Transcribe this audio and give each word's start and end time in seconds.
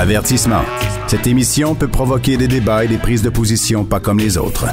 Avertissement. 0.00 0.62
Cette 1.08 1.26
émission 1.26 1.74
peut 1.74 1.86
provoquer 1.86 2.38
des 2.38 2.48
débats 2.48 2.86
et 2.86 2.88
des 2.88 2.96
prises 2.96 3.20
de 3.20 3.28
position 3.28 3.84
pas 3.84 4.00
comme 4.00 4.18
les 4.18 4.38
autres. 4.38 4.64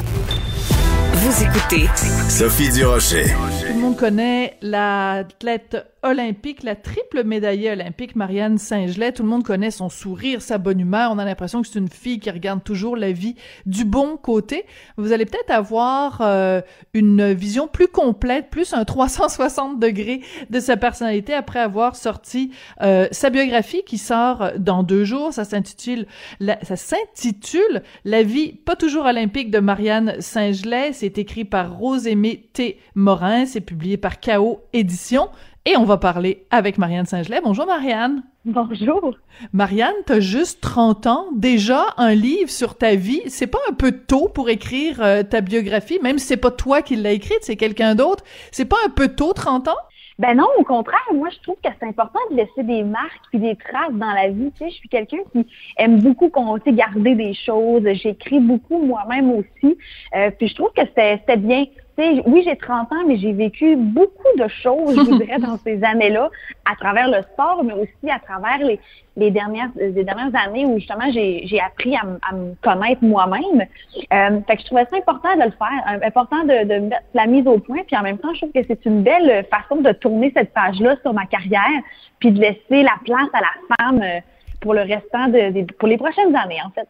Vous 1.16 1.44
écoutez 1.44 1.90
Sophie 2.30 2.72
Durocher. 2.72 3.26
Tout 3.26 3.74
le 3.74 3.82
monde 3.82 3.98
connaît 3.98 4.56
l'athlète 4.62 5.86
olympique, 6.04 6.64
la 6.64 6.76
triple 6.76 7.24
médaillée 7.24 7.72
olympique 7.72 8.16
Marianne 8.16 8.58
Saint-Gelais. 8.58 9.12
Tout 9.12 9.24
le 9.24 9.30
monde 9.30 9.44
connaît 9.44 9.72
son 9.72 9.90
sourire, 9.90 10.42
sa 10.42 10.58
bonne 10.58 10.80
humeur. 10.80 11.12
On 11.12 11.18
a 11.18 11.26
l'impression 11.26 11.62
que 11.62 11.68
c'est 11.68 11.80
une 11.80 11.90
fille 11.90 12.20
qui 12.20 12.30
regarde 12.30 12.64
toujours 12.64 12.96
la 12.96 13.12
vie 13.12 13.36
du 13.66 13.86
bon 13.86 14.18
côté. 14.18 14.66
Vous 14.98 15.12
allez 15.12 15.26
peut-être 15.26 15.52
avoir 15.52 16.22
euh, 16.22 16.62
une 16.94 17.34
vision 17.34 17.68
plus 17.68 17.88
complète, 17.88 18.50
plus 18.50 18.74
un 18.74 18.86
360 18.98 19.80
degrés 19.80 20.22
de 20.50 20.60
sa 20.60 20.78
personnalité 20.78 21.34
après 21.34 21.60
avoir 21.60 21.96
sorti 21.96 22.52
euh, 22.82 23.08
sa 23.12 23.30
biographie 23.30 23.84
qui 23.86 23.98
sort 23.98 24.52
dans 24.58 24.84
deux 24.84 25.04
jours. 25.04 25.34
Ça 25.34 25.46
s'intitule 25.46 26.08
la, 26.40 26.64
ça 26.64 26.76
s'intitule 26.76 27.84
La 28.06 28.24
vie 28.24 28.54
pas 28.54 28.76
toujours 28.76 29.06
olympique 29.06 29.52
de 29.52 29.60
Marianne 29.60 30.16
Saint-Gelais. 30.20 30.94
C'est 30.94 31.18
écrit 31.18 31.46
par 31.46 31.78
Rose-Aimée 31.78 32.50
T. 32.54 32.80
Morin. 32.96 33.46
C'est 33.46 33.62
publié 33.62 33.98
par 33.98 34.20
Chaos 34.20 34.62
Éditions. 34.74 35.30
Et 35.70 35.76
on 35.76 35.84
va 35.84 35.98
parler 35.98 36.46
avec 36.50 36.78
Marianne 36.78 37.06
Saint-Gelais. 37.06 37.42
Bonjour 37.44 37.66
Marianne. 37.66 38.24
Bonjour. 38.46 39.16
Marianne, 39.52 39.96
t'as 40.06 40.22
juste 40.22 40.62
30 40.62 41.08
ans, 41.08 41.26
déjà 41.36 41.88
un 41.98 42.14
livre 42.14 42.50
sur 42.50 42.78
ta 42.78 42.96
vie. 42.96 43.22
C'est 43.28 43.48
pas 43.48 43.58
un 43.70 43.74
peu 43.74 43.92
tôt 43.92 44.30
pour 44.30 44.48
écrire 44.48 45.02
euh, 45.02 45.24
ta 45.24 45.42
biographie, 45.42 46.00
même 46.02 46.20
si 46.20 46.28
c'est 46.28 46.38
pas 46.38 46.52
toi 46.52 46.82
qui 46.82 46.96
l'as 46.96 47.12
écrite, 47.12 47.40
c'est 47.42 47.58
quelqu'un 47.58 47.96
d'autre. 47.96 48.24
C'est 48.54 48.64
pas 48.64 48.78
un 48.86 48.90
peu 48.90 49.10
tôt, 49.10 49.34
30 49.34 49.68
ans? 49.68 49.76
Ben 50.20 50.36
non, 50.36 50.48
au 50.58 50.64
contraire, 50.64 51.06
moi 51.14 51.28
je 51.32 51.40
trouve 51.44 51.58
que 51.62 51.70
c'est 51.78 51.86
important 51.86 52.20
de 52.32 52.38
laisser 52.38 52.64
des 52.64 52.84
marques 52.84 53.22
puis 53.30 53.40
des 53.40 53.58
traces 53.58 53.92
dans 53.92 54.14
la 54.14 54.30
vie. 54.30 54.54
Tu 54.54 54.64
sais, 54.64 54.70
je 54.70 54.76
suis 54.76 54.88
quelqu'un 54.90 55.20
qui 55.34 55.46
aime 55.76 56.00
beaucoup 56.00 56.30
compter, 56.30 56.72
garder 56.72 57.14
des 57.14 57.34
choses. 57.34 57.84
J'écris 57.84 58.40
beaucoup 58.40 58.80
moi-même 58.80 59.32
aussi. 59.32 59.78
Euh, 60.16 60.32
puis 60.32 60.48
je 60.48 60.56
trouve 60.56 60.72
que 60.74 60.84
c'était 60.86 61.36
bien 61.36 61.66
oui, 61.98 62.44
j'ai 62.44 62.56
30 62.56 62.92
ans, 62.92 63.04
mais 63.08 63.18
j'ai 63.18 63.34
vécu 63.34 63.76
beaucoup 63.76 64.38
de 64.38 64.48
choses, 64.48 64.96
je 64.96 65.02
vous 65.02 65.18
dirais, 65.24 65.40
dans 65.40 65.58
ces 65.58 65.84
années-là, 65.84 66.30
à 66.66 66.76
travers 66.76 67.08
le 67.08 67.24
sport, 67.34 67.64
mais 67.64 67.74
aussi 67.74 68.10
à 68.10 68.20
travers 68.20 68.60
les, 68.60 68.80
les 69.16 69.32
dernières 69.32 69.70
les 69.76 70.04
dernières 70.04 70.36
années 70.36 70.66
où 70.66 70.78
justement 70.78 71.10
j'ai 71.12 71.60
appris 71.60 71.96
à, 71.96 72.34
me 72.34 72.54
connaître 72.62 73.04
moi-même. 73.04 73.66
Euh, 74.14 74.40
fait 74.48 74.56
que 74.58 74.62
je 74.62 74.66
trouvais 74.68 74.86
ça 74.86 74.98
important 74.98 75.36
de 75.36 75.44
le 75.44 75.52
faire, 75.52 75.84
euh, 75.92 76.06
important 76.06 76.44
de, 76.44 76.66
de 76.66 76.80
mettre 76.88 77.04
la 77.14 77.26
mise 77.26 77.48
au 77.48 77.58
point, 77.58 77.80
puis 77.88 77.98
en 77.98 78.04
même 78.04 78.20
temps, 78.20 78.34
je 78.34 78.42
trouve 78.42 78.52
que 78.52 78.68
c'est 78.68 78.86
une 78.86 79.02
belle 79.02 79.46
façon 79.50 79.82
de 79.82 79.92
tourner 79.94 80.32
cette 80.36 80.54
page-là 80.54 80.98
sur 81.02 81.14
ma 81.14 81.26
carrière, 81.26 81.82
puis 82.20 82.32
de 82.32 82.40
laisser 82.40 82.84
la 82.84 82.96
place 83.06 83.30
à 83.34 83.42
la 83.42 83.76
femme 83.76 84.02
euh, 84.04 84.20
pour 84.62 84.74
le 84.74 84.82
restant 84.82 85.30
de 85.30 85.66
pour 85.74 85.88
les 85.88 85.98
prochaines 85.98 86.36
années, 86.36 86.62
en 86.64 86.70
fait. 86.70 86.88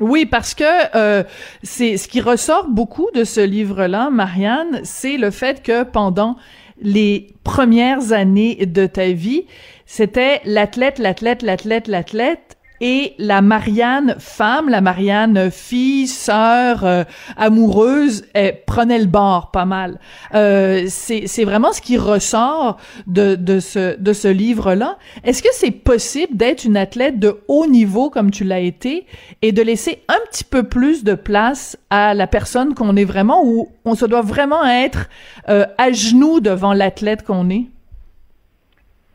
Oui, 0.00 0.26
parce 0.26 0.54
que 0.54 0.64
euh, 0.96 1.24
c'est 1.64 1.96
ce 1.96 2.06
qui 2.06 2.20
ressort 2.20 2.68
beaucoup 2.68 3.08
de 3.14 3.24
ce 3.24 3.40
livre-là, 3.40 4.10
Marianne, 4.10 4.80
c'est 4.84 5.16
le 5.16 5.30
fait 5.30 5.62
que 5.62 5.82
pendant 5.82 6.36
les 6.80 7.34
premières 7.42 8.12
années 8.12 8.64
de 8.64 8.86
ta 8.86 9.08
vie, 9.10 9.46
c'était 9.86 10.40
l'athlète, 10.44 11.00
l'athlète, 11.00 11.42
l'athlète, 11.42 11.88
l'athlète, 11.88 12.57
et 12.80 13.14
la 13.18 13.42
Marianne 13.42 14.16
femme, 14.18 14.68
la 14.68 14.80
Marianne 14.80 15.50
fille, 15.50 16.06
sœur, 16.06 16.84
euh, 16.84 17.04
amoureuse, 17.36 18.24
elle 18.34 18.64
prenait 18.64 18.98
le 18.98 19.06
bord 19.06 19.50
pas 19.50 19.64
mal. 19.64 19.98
Euh, 20.34 20.84
c'est 20.88 21.44
vraiment 21.44 21.72
ce 21.72 21.80
qui 21.80 21.96
ressort 21.96 22.76
de, 23.06 23.34
de 23.34 23.60
ce, 23.60 23.98
de 23.98 24.12
ce 24.12 24.28
livre-là. 24.28 24.98
Est-ce 25.24 25.42
que 25.42 25.48
c'est 25.52 25.70
possible 25.70 26.36
d'être 26.36 26.64
une 26.64 26.76
athlète 26.76 27.18
de 27.18 27.40
haut 27.48 27.66
niveau 27.66 28.10
comme 28.10 28.30
tu 28.30 28.44
l'as 28.44 28.60
été 28.60 29.06
et 29.42 29.52
de 29.52 29.62
laisser 29.62 30.02
un 30.08 30.18
petit 30.30 30.44
peu 30.44 30.62
plus 30.62 31.04
de 31.04 31.14
place 31.14 31.78
à 31.90 32.14
la 32.14 32.26
personne 32.26 32.74
qu'on 32.74 32.96
est 32.96 33.04
vraiment 33.04 33.42
ou 33.44 33.68
on 33.84 33.94
se 33.94 34.06
doit 34.06 34.22
vraiment 34.22 34.64
être 34.64 35.08
euh, 35.48 35.66
à 35.78 35.92
genoux 35.92 36.40
devant 36.40 36.72
l'athlète 36.72 37.24
qu'on 37.24 37.50
est? 37.50 37.66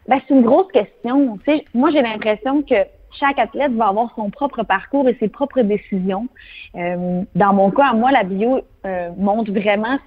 Ben, 0.07 0.19
c'est 0.27 0.33
une 0.33 0.43
grosse 0.43 0.71
question. 0.71 1.37
Tu 1.45 1.51
sais, 1.51 1.65
moi, 1.73 1.89
j'ai 1.91 2.01
l'impression 2.01 2.61
que 2.61 2.75
chaque 3.19 3.39
athlète 3.39 3.73
va 3.73 3.87
avoir 3.87 4.13
son 4.15 4.29
propre 4.29 4.63
parcours 4.63 5.07
et 5.07 5.15
ses 5.19 5.27
propres 5.27 5.61
décisions. 5.61 6.27
Euh, 6.75 7.23
dans 7.35 7.53
mon 7.53 7.71
cas, 7.71 7.93
moi, 7.93 8.11
la 8.11 8.23
bio 8.23 8.61
euh, 8.85 9.09
montre 9.17 9.51
vraiment 9.51 9.97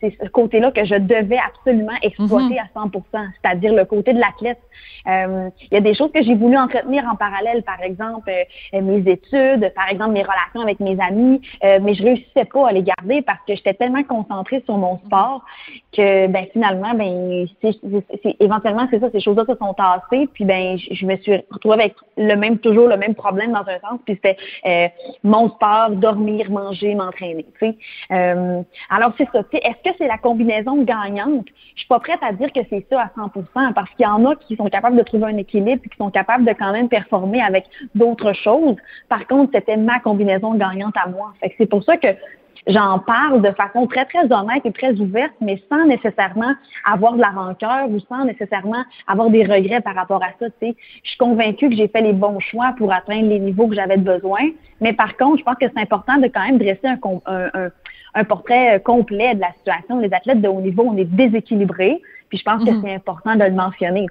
c'est 0.00 0.16
ce 0.22 0.28
côté-là 0.28 0.70
que 0.70 0.84
je 0.84 0.94
devais 0.94 1.38
absolument 1.38 1.96
exploiter 2.02 2.54
mhm. 2.54 2.84
à 2.84 2.86
100% 2.86 3.02
c'est-à-dire 3.42 3.74
le 3.74 3.84
côté 3.84 4.12
de 4.12 4.20
l'athlète. 4.20 4.58
Euh, 5.06 5.50
il 5.70 5.74
y 5.74 5.76
a 5.76 5.80
des 5.80 5.94
choses 5.94 6.12
que 6.12 6.22
j'ai 6.22 6.34
voulu 6.34 6.56
entretenir 6.56 7.04
en 7.10 7.16
parallèle, 7.16 7.62
par 7.62 7.80
exemple 7.82 8.30
euh, 8.30 8.80
mes 8.80 9.10
études, 9.10 9.72
par 9.74 9.88
exemple 9.90 10.12
mes 10.12 10.22
relations 10.22 10.60
avec 10.60 10.80
mes 10.80 10.98
amis, 11.00 11.40
euh, 11.64 11.78
mais 11.82 11.94
je 11.94 12.02
réussissais 12.02 12.44
pas 12.44 12.68
à 12.68 12.72
les 12.72 12.82
garder 12.82 13.22
parce 13.22 13.40
que 13.46 13.54
j'étais 13.54 13.74
tellement 13.74 14.02
concentrée 14.02 14.62
sur 14.64 14.76
mon 14.76 14.98
sport 14.98 15.44
que 15.92 16.26
ben 16.26 16.46
finalement 16.52 16.94
ben 16.94 17.46
c'est, 17.62 18.36
éventuellement 18.40 18.86
c'est 18.90 19.00
ça 19.00 19.10
ces 19.10 19.20
choses-là 19.20 19.44
se 19.48 19.56
sont 19.56 19.74
tassées 19.74 20.28
puis 20.32 20.44
ben 20.44 20.76
je, 20.78 21.06
me 21.06 21.16
suis 21.16 21.36
retrouvée 21.50 21.74
avec 21.74 21.94
le 22.16 22.34
même 22.34 22.58
toujours 22.58 22.88
le 22.88 22.96
même 22.96 23.14
problème 23.14 23.52
dans 23.52 23.60
un 23.60 23.78
sens 23.80 24.00
puis 24.04 24.18
c'était 24.22 24.92
mon 25.24 25.48
sport, 25.50 25.90
dormir, 25.90 26.50
manger, 26.50 26.94
m'entraîner. 26.94 27.46
Tu 27.58 27.66
sais. 27.66 27.76
Alors 28.90 29.12
c'est 29.18 29.28
ça. 29.32 29.40
Est-ce 29.52 29.90
que 29.90 29.96
c'est 29.98 30.08
la 30.08 30.18
combinaison 30.18 30.82
gagnante? 30.82 31.46
Je 31.74 31.80
suis 31.80 31.88
pas 31.88 32.00
prête 32.00 32.20
à 32.22 32.32
dire 32.32 32.52
que 32.52 32.60
c'est 32.70 32.86
ça 32.90 33.02
à 33.02 33.20
100% 33.20 33.72
parce 33.74 33.90
qu'il 33.90 34.04
y 34.04 34.08
en 34.08 34.24
a 34.24 34.36
qui 34.36 34.56
sont 34.56 34.68
capables 34.68 34.96
de 34.96 35.02
trouver 35.02 35.26
un 35.26 35.36
équilibre 35.36 35.82
et 35.84 35.88
qui 35.88 35.96
sont 35.96 36.10
capables 36.10 36.44
de 36.44 36.52
quand 36.52 36.72
même 36.72 36.88
performer 36.88 37.40
avec 37.42 37.64
d'autres 37.94 38.32
choses. 38.32 38.76
Par 39.08 39.26
contre, 39.26 39.52
c'était 39.54 39.76
ma 39.76 40.00
combinaison 40.00 40.54
gagnante 40.54 40.94
à 40.96 41.08
moi. 41.08 41.32
c'est 41.56 41.66
pour 41.66 41.82
ça 41.84 41.96
que 41.96 42.08
j'en 42.66 42.98
parle 42.98 43.42
de 43.42 43.50
façon 43.52 43.86
très, 43.86 44.04
très 44.04 44.30
honnête 44.32 44.64
et 44.64 44.72
très 44.72 44.92
ouverte, 44.92 45.32
mais 45.40 45.62
sans 45.70 45.86
nécessairement 45.86 46.54
avoir 46.84 47.14
de 47.14 47.20
la 47.20 47.30
rancœur 47.30 47.88
ou 47.88 47.98
sans 48.00 48.24
nécessairement 48.24 48.84
avoir 49.06 49.30
des 49.30 49.44
regrets 49.44 49.80
par 49.80 49.94
rapport 49.94 50.22
à 50.22 50.28
ça. 50.38 50.46
Je 50.60 50.74
suis 51.02 51.18
convaincue 51.18 51.68
que 51.70 51.76
j'ai 51.76 51.88
fait 51.88 52.02
les 52.02 52.12
bons 52.12 52.40
choix 52.40 52.74
pour 52.76 52.92
atteindre 52.92 53.28
les 53.28 53.38
niveaux 53.38 53.68
que 53.68 53.74
j'avais 53.74 53.96
besoin. 53.96 54.50
Mais 54.80 54.92
par 54.92 55.16
contre, 55.16 55.38
je 55.38 55.44
pense 55.44 55.56
que 55.56 55.66
c'est 55.66 55.80
important 55.80 56.18
de 56.18 56.28
quand 56.28 56.44
même 56.44 56.58
dresser 56.58 56.86
un 56.86 56.98
portrait 58.24 58.76
euh, 58.76 58.78
complet 58.78 59.34
de 59.34 59.40
la 59.40 59.52
situation. 59.54 59.98
Les 59.98 60.12
athlètes 60.12 60.40
de 60.40 60.48
haut 60.48 60.60
niveau, 60.60 60.84
on 60.84 60.96
est 60.96 61.04
déséquilibrés. 61.04 62.00
Puis 62.28 62.38
je 62.38 62.44
pense 62.44 62.64
que 62.64 62.70
mhm. 62.70 62.82
c'est 62.82 62.94
important 62.94 63.36
de 63.36 63.44
le 63.44 63.52
mentionner. 63.52 64.06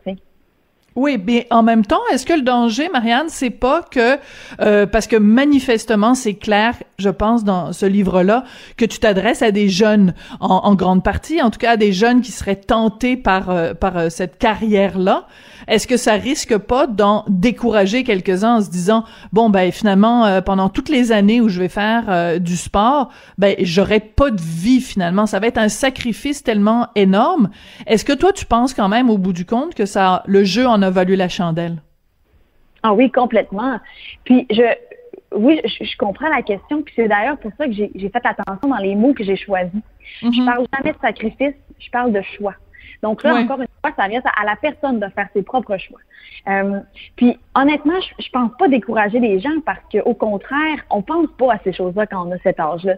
Oui, 0.97 1.21
mais 1.23 1.45
en 1.51 1.61
même 1.61 1.85
temps, 1.85 2.01
est-ce 2.11 2.25
que 2.25 2.33
le 2.33 2.41
danger, 2.41 2.89
Marianne, 2.91 3.27
c'est 3.27 3.51
pas 3.51 3.83
que 3.83 4.17
euh, 4.59 4.87
parce 4.87 5.05
que 5.05 5.15
manifestement, 5.15 6.15
c'est 6.15 6.33
clair, 6.33 6.73
je 6.97 7.11
pense 7.11 7.43
dans 7.43 7.71
ce 7.71 7.85
livre-là, 7.85 8.43
que 8.77 8.85
tu 8.85 8.97
t'adresses 8.97 9.43
à 9.43 9.51
des 9.51 9.69
jeunes 9.69 10.15
en, 10.39 10.73
grande 10.73 11.03
partie, 11.03 11.39
en 11.39 11.51
tout 11.51 11.59
cas 11.59 11.73
à 11.73 11.77
des 11.77 11.93
jeunes 11.93 12.21
qui 12.21 12.31
seraient 12.31 12.55
tentés 12.55 13.15
par 13.15 13.51
euh, 13.51 13.75
par 13.75 14.09
cette 14.09 14.39
carrière-là. 14.39 15.27
Est-ce 15.67 15.85
que 15.85 15.97
ça 15.97 16.13
risque 16.13 16.57
pas 16.57 16.87
d'en 16.87 17.25
décourager 17.27 18.03
quelques-uns 18.03 18.57
en 18.57 18.61
se 18.61 18.69
disant 18.69 19.03
bon 19.33 19.49
ben 19.49 19.71
finalement 19.71 20.25
euh, 20.25 20.41
pendant 20.41 20.69
toutes 20.69 20.87
les 20.87 21.11
années 21.11 21.41
où 21.41 21.49
je 21.49 21.59
vais 21.59 21.67
faire 21.67 22.05
euh, 22.07 22.39
du 22.39 22.55
sport, 22.55 23.09
ben 23.37 23.55
j'aurai 23.59 23.99
pas 23.99 24.31
de 24.31 24.41
vie 24.41 24.79
finalement, 24.79 25.25
ça 25.25 25.39
va 25.39 25.47
être 25.47 25.57
un 25.57 25.67
sacrifice 25.69 26.41
tellement 26.41 26.87
énorme. 26.95 27.49
Est-ce 27.85 28.05
que 28.05 28.13
toi 28.13 28.31
tu 28.31 28.45
penses 28.45 28.73
quand 28.73 28.87
même 28.87 29.09
au 29.09 29.17
bout 29.17 29.33
du 29.33 29.45
compte 29.45 29.75
que 29.75 29.85
ça 29.85 30.23
le 30.25 30.45
jeu 30.45 30.65
en 30.65 30.81
a 30.87 30.91
valu 30.91 31.15
la 31.15 31.29
chandelle? 31.29 31.77
Ah 32.83 32.93
oui, 32.93 33.11
complètement. 33.11 33.79
Puis 34.23 34.47
je 34.49 34.63
oui, 35.35 35.59
je, 35.65 35.97
comprends 35.97 36.29
la 36.29 36.41
question, 36.41 36.81
puis 36.81 36.93
c'est 36.95 37.07
d'ailleurs 37.07 37.37
pour 37.37 37.51
ça 37.57 37.67
que 37.67 37.73
j'ai 37.73 38.09
fait 38.09 38.25
attention 38.25 38.69
dans 38.69 38.77
les 38.77 38.95
mots 38.95 39.13
que 39.13 39.23
j'ai 39.23 39.35
choisis. 39.35 39.81
Je 40.21 40.27
mm-hmm. 40.27 40.45
parle 40.45 40.65
jamais 40.73 40.93
de 40.93 40.99
sacrifice, 40.99 41.55
je 41.79 41.89
parle 41.91 42.13
de 42.13 42.21
choix. 42.21 42.55
Donc 43.03 43.23
là, 43.23 43.35
encore 43.35 43.59
une 43.59 43.67
fois, 43.81 43.93
ça 43.95 44.07
vient 44.07 44.21
à 44.23 44.45
la 44.45 44.55
personne 44.55 44.99
de 44.99 45.07
faire 45.09 45.27
ses 45.33 45.43
propres 45.43 45.77
choix. 45.77 45.99
Euh, 46.47 46.79
puis 47.15 47.37
honnêtement, 47.53 47.99
je, 47.99 48.23
je 48.23 48.29
pense 48.29 48.51
pas 48.57 48.67
décourager 48.67 49.19
les 49.19 49.39
gens 49.39 49.59
parce 49.65 49.81
qu'au 49.91 50.13
contraire, 50.13 50.79
on 50.89 51.01
pense 51.01 51.27
pas 51.37 51.53
à 51.53 51.59
ces 51.63 51.73
choses-là 51.73 52.07
quand 52.07 52.27
on 52.27 52.31
a 52.31 52.37
cet 52.39 52.59
âge-là. 52.59 52.95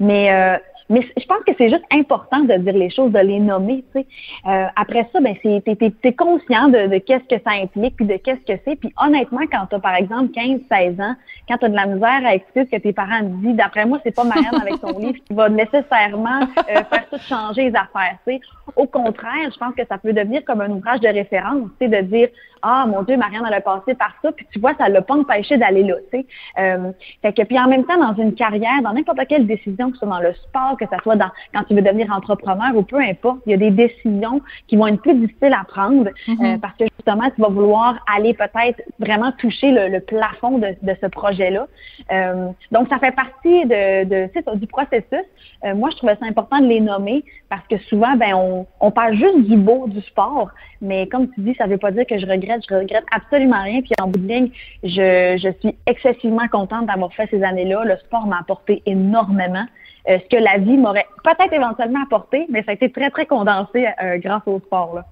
Mais 0.00 0.32
euh, 0.32 0.56
mais 0.90 1.02
je 1.16 1.26
pense 1.26 1.42
que 1.46 1.52
c'est 1.58 1.68
juste 1.68 1.84
important 1.92 2.40
de 2.40 2.54
dire 2.54 2.72
les 2.72 2.90
choses, 2.90 3.12
de 3.12 3.18
les 3.18 3.38
nommer. 3.38 3.84
Tu 3.94 4.00
sais. 4.00 4.06
Euh, 4.46 4.66
après 4.76 5.08
ça, 5.12 5.20
ben 5.20 5.34
c'est 5.42 5.62
t'es, 5.64 5.92
es, 6.02 6.12
conscient 6.12 6.68
de, 6.68 6.86
de 6.86 6.98
qu'est-ce 6.98 7.24
que 7.24 7.42
ça 7.44 7.52
implique, 7.52 7.96
puis 7.96 8.06
de 8.06 8.16
qu'est-ce 8.16 8.40
que 8.52 8.58
c'est. 8.64 8.76
Puis 8.76 8.92
honnêtement, 9.02 9.42
quand 9.52 9.66
tu 9.66 9.74
as 9.76 9.80
par 9.80 9.94
exemple 9.94 10.30
15, 10.32 10.60
16 10.70 11.00
ans, 11.00 11.14
quand 11.48 11.58
tu 11.58 11.64
as 11.66 11.68
de 11.68 11.74
la 11.74 11.86
misère 11.86 12.20
à 12.24 12.34
expliquer 12.34 12.66
ce 12.66 12.76
que 12.76 12.82
tes 12.82 12.92
parents 12.92 13.20
te 13.20 13.46
disent, 13.46 13.56
d'après 13.56 13.84
moi, 13.84 13.98
c'est 14.02 14.14
pas 14.14 14.24
Marianne 14.24 14.60
avec 14.60 14.76
son 14.80 14.98
livre 14.98 15.18
qui 15.26 15.34
va 15.34 15.48
nécessairement 15.48 16.40
euh, 16.58 16.84
faire 16.84 17.08
tout 17.10 17.18
changer 17.18 17.70
les 17.70 17.76
affaires. 17.76 18.16
Tu 18.26 18.34
sais. 18.34 18.40
Au 18.76 18.86
contraire, 18.86 19.50
je 19.52 19.58
pense 19.58 19.74
que 19.74 19.86
ça 19.86 19.98
peut 19.98 20.12
devenir 20.12 20.44
comme 20.44 20.60
un 20.60 20.70
ouvrage 20.70 21.00
de 21.00 21.08
référence, 21.08 21.68
tu 21.78 21.88
sais, 21.88 22.02
de 22.02 22.06
dire 22.06 22.28
ah 22.62 22.86
mon 22.86 23.02
Dieu, 23.02 23.16
Marianne 23.16 23.44
elle 23.46 23.54
a 23.54 23.60
passé 23.60 23.94
par 23.94 24.14
ça, 24.22 24.32
puis 24.32 24.46
tu 24.52 24.58
vois, 24.58 24.74
ça 24.78 24.88
l'a 24.88 25.02
pas 25.02 25.14
empêché 25.14 25.56
d'aller 25.56 25.82
là, 25.82 25.94
tu 26.12 26.18
sais. 26.18 26.26
Euh, 26.58 26.92
fait 27.22 27.32
que 27.32 27.42
puis 27.42 27.58
en 27.58 27.68
même 27.68 27.84
temps 27.84 27.98
dans 27.98 28.14
une 28.20 28.34
carrière, 28.34 28.82
dans 28.82 28.92
n'importe 28.92 29.20
quelle 29.28 29.46
décision, 29.46 29.90
que 29.90 29.96
ce 29.96 30.00
soit 30.00 30.08
dans 30.08 30.20
le 30.20 30.32
sport, 30.34 30.76
que 30.78 30.84
ce 30.90 31.02
soit 31.02 31.16
dans 31.16 31.30
quand 31.54 31.64
tu 31.64 31.74
veux 31.74 31.82
devenir 31.82 32.12
entrepreneur 32.12 32.74
ou 32.74 32.82
peu 32.82 32.98
importe, 33.00 33.38
il 33.46 33.52
y 33.52 33.54
a 33.54 33.58
des 33.58 33.70
décisions 33.70 34.40
qui 34.66 34.76
vont 34.76 34.86
être 34.86 35.00
plus 35.00 35.14
difficiles 35.14 35.54
à 35.58 35.64
prendre 35.64 36.10
mm-hmm. 36.26 36.54
euh, 36.54 36.58
parce 36.58 36.76
que 36.76 36.84
justement 36.96 37.30
tu 37.34 37.40
vas 37.40 37.48
vouloir 37.48 38.04
aller 38.14 38.34
peut-être 38.34 38.82
vraiment 38.98 39.32
toucher 39.32 39.72
le, 39.72 39.98
plafond 40.00 40.58
de, 40.58 40.68
de 40.82 40.96
ce 41.00 41.06
projet-là. 41.06 41.66
Euh, 42.12 42.48
donc 42.70 42.88
ça 42.88 42.98
fait 42.98 43.14
partie 43.14 43.64
de, 43.66 44.04
de 44.04 44.56
du 44.56 44.66
processus. 44.66 45.26
Euh, 45.64 45.74
moi 45.74 45.90
je 45.90 45.96
trouvais 45.96 46.16
ça 46.16 46.26
important 46.26 46.60
de 46.60 46.66
les 46.66 46.80
nommer 46.80 47.24
parce 47.48 47.66
que 47.68 47.78
souvent 47.88 48.16
ben 48.16 48.34
on, 48.34 48.66
on 48.80 48.90
parle 48.90 49.14
juste 49.14 49.48
du 49.48 49.56
beau 49.56 49.86
du 49.88 50.00
sport, 50.02 50.50
mais 50.80 51.06
comme 51.08 51.28
tu 51.30 51.40
dis, 51.40 51.54
ça 51.54 51.66
veut 51.66 51.78
pas 51.78 51.90
dire 51.90 52.06
que 52.06 52.18
je 52.18 52.26
regrette. 52.26 52.47
Je 52.48 52.74
regrette 52.74 53.04
absolument 53.12 53.62
rien. 53.62 53.80
Puis 53.80 53.92
en 54.00 54.08
bout 54.08 54.18
de 54.18 54.28
ligne, 54.28 54.50
je, 54.82 55.52
suis 55.60 55.76
excessivement 55.86 56.48
contente 56.48 56.86
d'avoir 56.86 57.12
fait 57.12 57.28
ces 57.30 57.42
années-là. 57.42 57.84
Le 57.84 57.96
sport 57.98 58.26
m'a 58.26 58.38
apporté 58.38 58.82
énormément. 58.86 59.66
Euh, 60.08 60.18
ce 60.22 60.36
que 60.36 60.42
la 60.42 60.58
vie 60.58 60.76
m'aurait 60.76 61.06
peut-être 61.22 61.52
éventuellement 61.52 62.02
apporté, 62.02 62.46
mais 62.48 62.62
ça 62.62 62.70
a 62.70 62.74
été 62.74 62.90
très, 62.90 63.10
très 63.10 63.26
condensé 63.26 63.86
euh, 64.02 64.16
grâce 64.18 64.42
au 64.46 64.58
sport. 64.60 64.94
Là. 64.94 65.04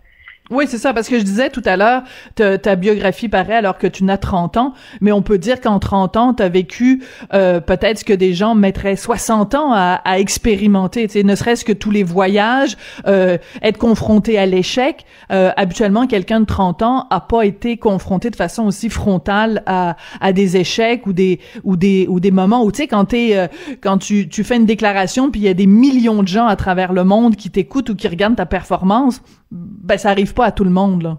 Oui, 0.51 0.67
c'est 0.69 0.79
ça, 0.79 0.95
parce 0.95 1.09
que 1.09 1.19
je 1.19 1.25
disais 1.25 1.51
tout 1.51 1.63
à 1.65 1.77
l'heure, 1.77 2.03
ta, 2.37 2.77
biographie 2.77 3.29
paraît 3.29 3.57
alors 3.57 3.79
que 3.79 3.87
tu 3.89 4.05
n'as 4.05 4.17
30 4.17 4.57
ans, 4.57 4.75
mais 5.01 5.11
on 5.11 5.23
peut 5.23 5.39
dire 5.39 5.61
qu'en 5.61 5.81
30 5.81 6.17
ans, 6.17 6.35
tu 6.35 6.43
as 6.43 6.49
vécu 6.49 7.03
euh, 7.35 7.61
peut-être 7.61 7.99
ce 7.99 8.05
que 8.05 8.13
des 8.13 8.33
gens 8.33 8.55
mettraient 8.55 8.95
60 8.95 9.55
ans 9.57 9.73
à, 9.73 10.01
à 10.05 10.21
expérimenter, 10.21 11.09
ne 11.23 11.35
serait-ce 11.35 11.65
que 11.65 11.73
tous 11.73 11.91
les 11.91 12.05
voyages, 12.05 12.77
euh, 13.07 13.39
être 13.63 13.79
confronté 13.79 14.39
à 14.39 14.47
l'échec. 14.47 15.05
Euh, 15.33 15.51
habituellement, 15.57 16.07
quelqu'un 16.07 16.41
de 16.41 16.47
30 16.47 16.83
ans 16.83 17.07
a 17.11 17.21
pas 17.21 17.43
été 17.43 17.77
confronté 17.77 18.31
de 18.31 18.37
façon 18.37 18.67
aussi 18.67 18.89
frontale 18.89 19.63
à, 19.67 19.97
à 20.21 20.33
des 20.33 20.57
échecs 20.57 21.07
ou 21.07 21.13
des 21.13 21.41
ou 21.65 21.77
des 21.77 22.07
ou 22.09 22.21
des 22.21 22.31
moments 22.31 22.63
où 22.63 22.71
tu 22.71 22.83
sais 22.83 22.87
quand 22.87 23.13
euh, 23.15 23.49
quand 23.81 23.99
tu, 23.99 24.29
tu 24.29 24.45
fais 24.45 24.57
une 24.57 24.67
déclaration 24.67 25.31
puis 25.31 25.41
il 25.41 25.45
y 25.45 25.49
a 25.49 25.55
des 25.55 25.67
millions 25.67 26.23
de 26.23 26.29
gens 26.29 26.47
à 26.47 26.57
travers 26.57 26.93
le 26.93 27.05
monde 27.05 27.37
qui 27.37 27.51
t'écoutent 27.51 27.91
ou 27.91 27.95
qui 27.95 28.09
regardent 28.09 28.37
ta 28.37 28.47
performance 28.47 29.23
ben 29.51 29.97
ça 29.97 30.11
arrive 30.11 30.35
pas 30.37 30.47
à 30.47 30.53
tout 30.53 30.65
le 30.65 30.71
monde 30.71 31.03
là. 31.03 31.19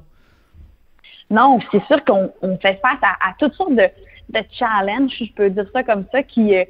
Non, 1.29 1.59
c'est 1.71 1.83
sûr 1.87 2.05
qu'on 2.05 2.57
fait 2.61 2.79
face 2.81 2.99
à, 3.01 3.33
toutes 3.37 3.53
sortes 3.53 3.75
de, 3.75 3.89
de 4.29 4.39
challenges, 4.49 5.11
je 5.19 5.33
peux 5.33 5.49
dire 5.49 5.65
ça 5.73 5.83
comme 5.83 6.05
ça, 6.13 6.23
qui 6.23 6.55
euh, 6.55 6.63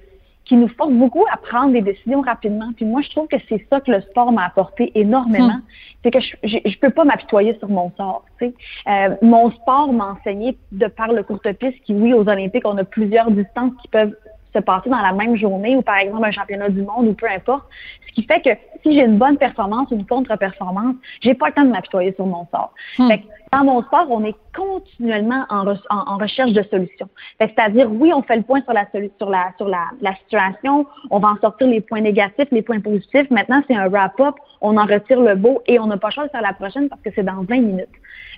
qui 0.47 0.55
nous 0.55 0.69
forcent 0.69 0.93
beaucoup 0.93 1.25
à 1.31 1.37
prendre 1.37 1.73
des 1.73 1.81
décisions 1.81 2.21
rapidement. 2.21 2.71
Puis 2.75 2.85
moi, 2.85 3.01
je 3.01 3.09
trouve 3.09 3.27
que 3.27 3.35
c'est 3.49 3.67
ça 3.69 3.81
que 3.81 3.91
le 3.91 4.01
sport 4.01 4.31
m'a 4.31 4.45
apporté 4.45 4.91
énormément. 4.95 5.57
Hmm. 5.57 5.61
C'est 6.03 6.11
que 6.11 6.21
je, 6.21 6.35
je, 6.43 6.77
peux 6.79 6.89
pas 6.89 7.03
m'apitoyer 7.03 7.57
sur 7.59 7.67
mon 7.67 7.91
sort. 7.97 8.23
Tu 8.39 8.45
sais. 8.45 8.53
Euh, 8.87 9.15
mon 9.21 9.51
sport 9.51 9.91
m'a 9.91 10.13
enseigné 10.13 10.57
de 10.71 10.87
par 10.87 11.11
le 11.11 11.23
courte 11.23 11.51
piste, 11.53 11.83
qui 11.83 11.93
oui, 11.93 12.13
aux 12.13 12.29
Olympiques, 12.29 12.65
on 12.65 12.77
a 12.77 12.85
plusieurs 12.85 13.29
distances 13.29 13.73
qui 13.81 13.89
peuvent 13.89 14.15
se 14.53 14.59
passer 14.59 14.89
dans 14.89 15.01
la 15.01 15.13
même 15.13 15.35
journée 15.35 15.75
ou 15.75 15.81
par 15.81 15.97
exemple 15.97 16.25
un 16.25 16.31
championnat 16.31 16.69
du 16.69 16.81
monde 16.81 17.07
ou 17.07 17.13
peu 17.13 17.27
importe. 17.29 17.63
Ce 18.07 18.13
qui 18.13 18.23
fait 18.23 18.41
que 18.41 18.49
si 18.81 18.95
j'ai 18.95 19.03
une 19.03 19.17
bonne 19.17 19.37
performance 19.37 19.89
ou 19.91 19.95
une 19.95 20.05
contre-performance, 20.05 20.95
j'ai 21.21 21.33
pas 21.33 21.47
le 21.47 21.53
temps 21.53 21.63
de 21.63 21.69
m'apitoyer 21.69 22.13
sur 22.13 22.25
mon 22.25 22.47
sort. 22.51 22.73
Hmm. 22.97 23.09
dans 23.51 23.63
mon 23.63 23.81
sport, 23.83 24.07
on 24.09 24.23
est 24.23 24.35
continuellement 24.55 25.45
en, 25.49 25.65
en, 25.89 26.17
recherche 26.17 26.51
de 26.51 26.63
solutions. 26.63 27.09
C'est-à-dire, 27.39 27.89
oui, 27.91 28.11
on 28.13 28.21
fait 28.23 28.37
le 28.37 28.43
point 28.43 28.61
sur 28.61 28.73
la 28.73 28.85
sur 29.17 29.29
la 29.29 29.51
sur 29.57 29.67
la, 29.67 29.85
la 30.01 30.15
situation, 30.15 30.85
on 31.11 31.19
va 31.19 31.29
en 31.29 31.37
sortir 31.37 31.67
les 31.67 31.81
points 31.81 32.01
négatifs, 32.01 32.47
les 32.51 32.61
points 32.61 32.79
positifs. 32.79 33.29
Maintenant, 33.29 33.61
c'est 33.67 33.75
un 33.75 33.87
wrap-up, 33.87 34.35
on 34.61 34.77
en 34.77 34.85
retire 34.85 35.21
le 35.21 35.35
beau 35.35 35.61
et 35.67 35.79
on 35.79 35.87
n'a 35.87 35.97
pas 35.97 36.07
le 36.07 36.13
choix 36.13 36.25
de 36.25 36.31
faire 36.31 36.41
la 36.41 36.53
prochaine 36.53 36.89
parce 36.89 37.01
que 37.01 37.09
c'est 37.13 37.23
dans 37.23 37.43
20 37.43 37.55
minutes. 37.61 37.87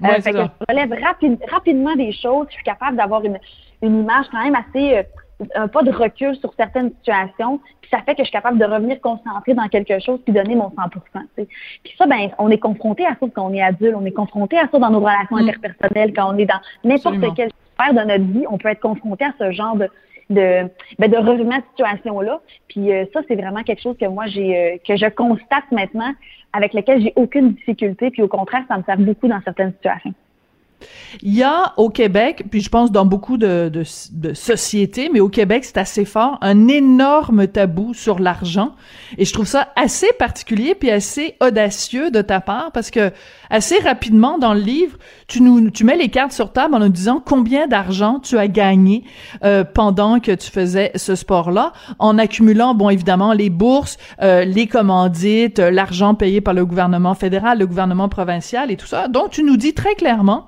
Euh, 0.03 0.21
fait 0.21 0.31
que 0.31 0.38
je 0.38 0.73
relève 0.73 0.94
rapidement 1.51 1.95
des 1.95 2.12
choses, 2.12 2.47
je 2.50 2.55
suis 2.55 2.63
capable 2.63 2.97
d'avoir 2.97 3.23
une, 3.23 3.39
une 3.81 4.01
image 4.01 4.25
quand 4.31 4.44
même 4.44 4.55
assez 4.55 4.97
euh, 4.97 5.03
un 5.56 5.68
pas 5.68 5.83
de 5.83 5.91
recul 5.91 6.36
sur 6.36 6.53
certaines 6.56 6.91
situations, 6.91 7.59
puis 7.81 7.89
ça 7.89 8.00
fait 8.01 8.13
que 8.13 8.19
je 8.19 8.25
suis 8.25 8.33
capable 8.33 8.57
de 8.57 8.65
revenir 8.65 9.00
concentrer 9.01 9.53
dans 9.53 9.68
quelque 9.68 10.00
chose 10.00 10.19
puis 10.24 10.33
donner 10.33 10.56
mon 10.56 10.69
100% 10.69 10.91
Puis 11.36 11.95
ça, 11.97 12.06
ben, 12.06 12.30
on 12.38 12.50
est 12.50 12.57
confronté 12.57 13.06
à 13.06 13.15
ça 13.19 13.25
quand 13.33 13.50
on 13.50 13.53
est 13.53 13.62
adulte, 13.62 13.95
on 13.97 14.06
est 14.06 14.12
confronté 14.12 14.57
à 14.57 14.68
ça 14.71 14.80
dans 14.80 14.89
nos 14.89 15.00
relations 15.00 15.38
mm. 15.38 15.50
interpersonnelles, 15.50 16.13
quand 16.13 16.33
on 16.33 16.38
est 16.38 16.45
dans 16.45 16.59
n'importe 16.83 17.36
quelle 17.36 17.51
sphère 17.75 17.94
de 17.94 18.07
notre 18.07 18.25
vie, 18.25 18.45
on 18.50 18.57
peut 18.57 18.69
être 18.69 18.81
confronté 18.81 19.25
à 19.25 19.33
ce 19.39 19.51
genre 19.51 19.75
de 19.75 19.89
de, 20.30 20.69
ben 21.00 21.09
de 21.09 21.18
revenir 21.18 21.53
à 21.53 21.56
cette 21.56 21.69
situation-là. 21.71 22.39
Puis 22.68 22.94
euh, 22.94 23.06
ça, 23.13 23.21
c'est 23.27 23.36
vraiment 23.36 23.63
quelque 23.63 23.81
chose 23.81 23.97
que 24.00 24.06
moi 24.06 24.27
j'ai 24.27 24.57
euh, 24.57 24.77
que 24.88 24.95
je 24.95 25.07
constate 25.07 25.71
maintenant, 25.71 26.13
avec 26.53 26.74
lequel 26.74 27.01
j'ai 27.01 27.13
aucune 27.15 27.53
difficulté. 27.53 28.12
Puis 28.12 28.21
au 28.21 28.27
contraire, 28.27 28.63
ça 28.68 28.77
me 28.77 28.83
sert 28.83 28.97
beaucoup 28.97 29.27
dans 29.27 29.41
certaines 29.41 29.74
situations. 29.74 30.13
Il 31.21 31.35
y 31.35 31.43
a 31.43 31.73
au 31.77 31.89
Québec, 31.89 32.43
puis 32.49 32.61
je 32.61 32.69
pense 32.69 32.91
dans 32.91 33.05
beaucoup 33.05 33.37
de, 33.37 33.71
de, 33.71 34.33
sociétés, 34.33 35.09
mais 35.11 35.19
au 35.19 35.29
Québec, 35.29 35.65
c'est 35.65 35.77
assez 35.77 36.05
fort, 36.05 36.37
un 36.41 36.67
énorme 36.67 37.47
tabou 37.47 37.93
sur 37.93 38.19
l'argent. 38.19 38.75
Et 39.17 39.25
je 39.25 39.33
trouve 39.33 39.47
ça 39.47 39.69
assez 39.75 40.07
particulier 40.17 40.75
puis 40.75 40.91
assez 40.91 41.35
audacieux 41.41 42.11
de 42.11 42.21
ta 42.21 42.39
part 42.39 42.71
parce 42.71 42.91
que 42.91 43.11
assez 43.49 43.79
rapidement 43.79 44.37
dans 44.37 44.53
le 44.53 44.61
livre, 44.61 44.97
tu 45.27 45.41
nous 45.41 45.69
tu 45.69 45.83
mets 45.83 45.97
les 45.97 46.09
cartes 46.09 46.31
sur 46.31 46.51
table 46.51 46.75
en 46.75 46.79
nous 46.79 46.89
disant 46.89 47.21
combien 47.23 47.67
d'argent 47.67 48.19
tu 48.19 48.37
as 48.37 48.47
gagné 48.47 49.03
euh, 49.43 49.63
pendant 49.63 50.19
que 50.19 50.31
tu 50.31 50.51
faisais 50.51 50.91
ce 50.95 51.15
sport-là, 51.15 51.73
en 51.97 52.17
accumulant 52.17 52.75
bon 52.75 52.89
évidemment 52.89 53.33
les 53.33 53.49
bourses, 53.49 53.97
euh, 54.21 54.45
les 54.45 54.67
commandites, 54.67 55.59
l'argent 55.59 56.15
payé 56.15 56.41
par 56.41 56.53
le 56.53 56.65
gouvernement 56.65 57.15
fédéral, 57.15 57.59
le 57.59 57.67
gouvernement 57.67 58.09
provincial 58.09 58.71
et 58.71 58.77
tout 58.77 58.87
ça. 58.87 59.07
Donc 59.07 59.31
tu 59.31 59.43
nous 59.43 59.57
dis 59.57 59.73
très 59.73 59.95
clairement 59.95 60.47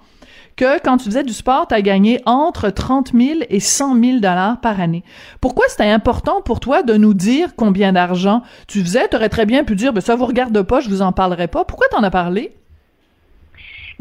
que 0.56 0.82
quand 0.84 0.98
tu 0.98 1.06
faisais 1.06 1.24
du 1.24 1.34
sport, 1.34 1.68
tu 1.68 1.76
as 1.76 1.82
gagné 1.82 2.22
entre 2.26 2.70
30 2.70 3.14
000 3.14 3.40
et 3.50 3.60
100 3.60 4.02
000 4.02 4.20
dollars 4.20 4.60
par 4.62 4.80
année. 4.80 5.04
Pourquoi 5.40 5.66
c'était 5.68 5.90
important 5.90 6.42
pour 6.42 6.60
toi 6.60 6.84
de 6.84 6.96
nous 6.96 7.14
dire 7.14 7.56
combien 7.56 7.94
d'argent 7.94 8.42
tu 8.68 8.82
faisais? 8.82 9.08
Tu 9.10 9.16
aurais 9.16 9.30
très 9.30 9.46
bien 9.46 9.64
pu 9.64 9.76
dire, 9.76 9.94
ben, 9.94 10.02
ça 10.02 10.16
vous 10.16 10.26
regarde 10.26 10.62
pas, 10.64 10.80
je 10.80 10.90
vous 10.90 11.02
en 11.02 11.12
parlerai 11.12 11.48
pas. 11.48 11.66
Pourquoi 11.66 11.88
t'en 11.90 12.04
as 12.04 12.12
parlé? 12.12 12.54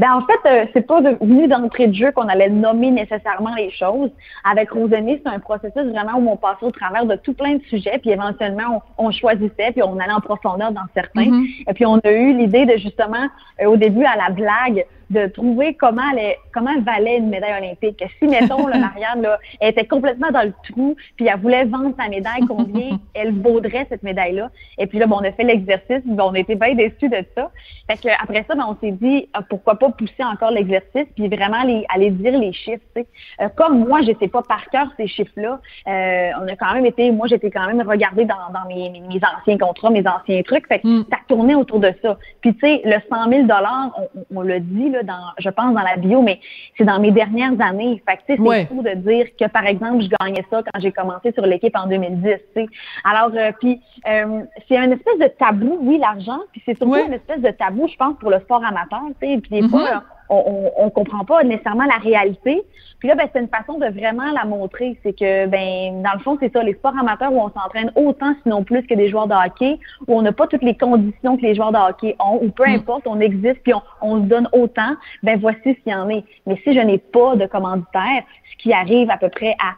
Ben 0.00 0.14
en 0.14 0.23
fait, 0.23 0.49
euh, 0.49 0.64
c'est 0.73 0.87
pas 0.87 1.02
venu 1.02 1.47
d'entrée 1.47 1.87
de 1.87 1.93
jeu 1.93 2.11
qu'on 2.12 2.26
allait 2.26 2.49
nommer 2.49 2.91
nécessairement 2.91 3.55
les 3.55 3.70
choses. 3.70 4.08
Avec 4.50 4.70
Rosemary, 4.70 5.20
c'est 5.23 5.31
un 5.31 5.41
processus 5.41 5.82
vraiment 5.93 6.14
où 6.17 6.31
on 6.31 6.37
passait 6.38 6.64
au 6.64 6.70
travers 6.70 7.05
de 7.05 7.17
tout 7.17 7.35
plein 7.35 7.56
de 7.56 7.62
sujets, 7.64 7.99
puis 7.99 8.08
éventuellement 8.08 8.82
on, 8.97 9.11
choisissait, 9.11 9.73
puis 9.73 9.82
on 9.82 9.99
allait 9.99 10.14
en 10.14 10.23
profondeur 10.23 10.73
dans 10.73 10.87
certains. 10.94 11.26
Mm-hmm. 11.26 11.64
Et 11.69 11.75
puis 11.75 11.85
on 11.85 11.99
a 11.99 12.11
eu 12.12 12.35
l'idée 12.35 12.64
de 12.64 12.79
justement, 12.79 13.26
euh, 13.61 13.67
au 13.67 13.76
début 13.76 14.05
à 14.05 14.17
la 14.17 14.31
blague, 14.31 14.87
de 15.10 15.26
trouver 15.26 15.74
comment 15.74 16.02
elle 16.16 16.36
comment 16.52 16.80
valait 16.80 17.18
une 17.18 17.28
médaille 17.28 17.62
olympique. 17.62 18.02
Si, 18.18 18.26
mettons, 18.26 18.66
le 18.66 18.78
Marianne, 18.78 19.22
là, 19.22 19.38
elle 19.60 19.70
était 19.70 19.86
complètement 19.86 20.30
dans 20.30 20.42
le 20.42 20.52
trou, 20.68 20.96
puis 21.16 21.26
elle 21.26 21.38
voulait 21.40 21.64
vendre 21.64 21.94
sa 21.98 22.08
médaille, 22.08 22.46
combien 22.46 22.98
elle 23.14 23.32
vaudrait 23.32 23.86
cette 23.88 24.02
médaille-là. 24.02 24.50
Et 24.78 24.86
puis 24.86 24.98
là, 24.98 25.06
bon, 25.06 25.16
on 25.20 25.24
a 25.24 25.32
fait 25.32 25.44
l'exercice, 25.44 26.02
on 26.06 26.34
était 26.34 26.54
bien 26.54 26.74
déçus 26.74 27.08
de 27.08 27.24
ça. 27.34 27.50
Fait 27.88 28.00
que 28.00 28.08
après 28.22 28.44
ça, 28.48 28.54
ben, 28.54 28.64
on 28.68 28.76
s'est 28.80 28.92
dit, 28.92 29.28
ah, 29.34 29.42
pourquoi 29.42 29.76
pas 29.76 29.90
pousser 29.90 30.24
encore 30.24 30.50
l'exercice, 30.50 31.06
puis 31.14 31.28
vraiment 31.28 31.60
aller, 31.60 31.84
aller 31.92 32.10
dire 32.10 32.38
les 32.38 32.52
chiffres. 32.52 32.80
Euh, 32.96 33.48
comme 33.56 33.86
moi, 33.86 34.00
je 34.02 34.12
sais 34.20 34.28
pas 34.28 34.42
par 34.42 34.68
cœur 34.70 34.86
ces 34.96 35.06
chiffres-là, 35.06 35.61
euh, 35.88 36.30
on 36.40 36.49
a 36.49 36.56
quand 36.56 36.73
même 36.75 36.87
été, 36.87 37.11
moi, 37.11 37.26
j'étais 37.26 37.50
quand 37.50 37.66
même 37.66 37.87
regardée 37.87 38.25
dans, 38.25 38.52
dans 38.52 38.66
mes, 38.68 38.90
mes, 38.90 39.20
anciens 39.37 39.58
contrats, 39.58 39.90
mes 39.90 40.06
anciens 40.06 40.42
trucs. 40.42 40.66
Fait 40.66 40.80
que 40.80 40.87
mm. 40.87 41.04
ça 41.11 41.18
tournait 41.28 41.54
autour 41.54 41.80
de 41.80 41.92
ça. 42.02 42.16
Puis 42.40 42.54
tu 42.54 42.61
sais, 42.61 42.82
le 42.85 42.96
100 43.08 43.30
000 43.30 43.46
on, 43.50 44.37
on, 44.37 44.42
le 44.42 44.61
dit, 44.61 44.90
là, 44.90 45.00
dans, 45.02 45.33
je 45.38 45.49
pense, 45.49 45.75
dans 45.75 45.83
la 45.83 45.97
bio, 45.97 46.23
mais 46.23 46.40
c'est 46.76 46.85
dans 46.85 47.00
mes 47.00 47.11
dernières 47.11 47.61
années. 47.61 48.02
Fait 48.09 48.16
que, 48.16 48.23
c'est 48.26 48.37
fou 48.37 48.83
de 48.83 48.95
dire 48.95 49.26
que, 49.38 49.49
par 49.49 49.66
exemple, 49.66 50.02
je 50.02 50.09
gagnais 50.09 50.45
ça 50.50 50.62
quand 50.62 50.80
j'ai 50.80 50.92
commencé 50.92 51.33
sur 51.33 51.47
l'équipe 51.47 51.76
en 51.76 51.87
2010, 51.87 52.37
tu 52.57 52.66
Alors, 53.04 53.30
euh, 53.35 53.52
puis, 53.61 53.80
euh, 54.09 54.42
c'est 54.69 54.76
un 54.76 54.90
espèce 54.90 55.19
de 55.19 55.28
tabou, 55.38 55.78
oui, 55.80 55.99
l'argent, 55.99 56.40
puis 56.52 56.62
c'est 56.64 56.76
surtout 56.76 56.97
une 56.97 57.14
espèce 57.14 57.40
de 57.40 57.50
tabou, 57.50 57.88
je 57.88 57.97
pense, 57.97 58.16
pour 58.19 58.30
le 58.30 58.40
sport 58.40 58.64
amateur, 58.64 59.02
tu 59.21 59.26
sais. 59.26 59.38
Puis 59.38 59.61
des 59.61 59.69
fois, 59.69 59.80
mm-hmm 59.80 60.02
on, 60.30 60.72
on, 60.76 60.90
comprend 60.90 61.25
pas 61.25 61.42
nécessairement 61.42 61.84
la 61.84 61.96
réalité. 61.96 62.62
Puis 63.00 63.08
là, 63.08 63.14
ben, 63.16 63.28
c'est 63.32 63.40
une 63.40 63.49
façon 63.49 63.78
de 63.78 63.87
vraiment 63.87 64.30
la 64.32 64.44
montrer. 64.44 64.99
C'est 65.02 65.12
que, 65.12 65.46
ben, 65.46 66.02
dans 66.02 66.12
le 66.12 66.20
fond, 66.20 66.38
c'est 66.40 66.52
ça, 66.52 66.62
les 66.62 66.75
sports 66.75 66.96
amateurs 66.99 67.32
où 67.32 67.40
on 67.40 67.50
s'entraîne 67.50 67.90
autant, 67.96 68.34
sinon 68.42 68.62
plus 68.62 68.82
que 68.87 68.94
des 68.94 69.08
joueurs 69.08 69.26
de 69.26 69.34
hockey, 69.34 69.78
où 70.06 70.16
on 70.16 70.22
n'a 70.22 70.32
pas 70.32 70.46
toutes 70.46 70.62
les 70.62 70.76
conditions 70.76 71.37
que 71.37 71.42
les 71.42 71.54
joueurs 71.54 71.72
de 71.72 71.78
hockey 71.78 72.16
ont, 72.20 72.38
ou 72.42 72.50
peu 72.50 72.64
mm. 72.66 72.75
importe, 72.75 73.06
on 73.06 73.20
existe 73.20 73.62
puis 73.62 73.75
on, 73.75 73.82
on 74.00 74.16
se 74.18 74.26
donne 74.26 74.49
autant, 74.52 74.94
ben 75.22 75.38
voici 75.38 75.60
ce 75.64 75.82
qu'il 75.82 75.92
y 75.92 75.94
en 75.94 76.08
est. 76.08 76.25
Mais 76.46 76.56
si 76.64 76.75
je 76.75 76.80
n'ai 76.80 76.99
pas 76.99 77.37
de 77.37 77.46
commanditaire, 77.46 78.22
ce 78.52 78.62
qui 78.62 78.72
arrive 78.72 79.10
à 79.10 79.16
peu 79.16 79.28
près 79.28 79.56
à 79.58 79.75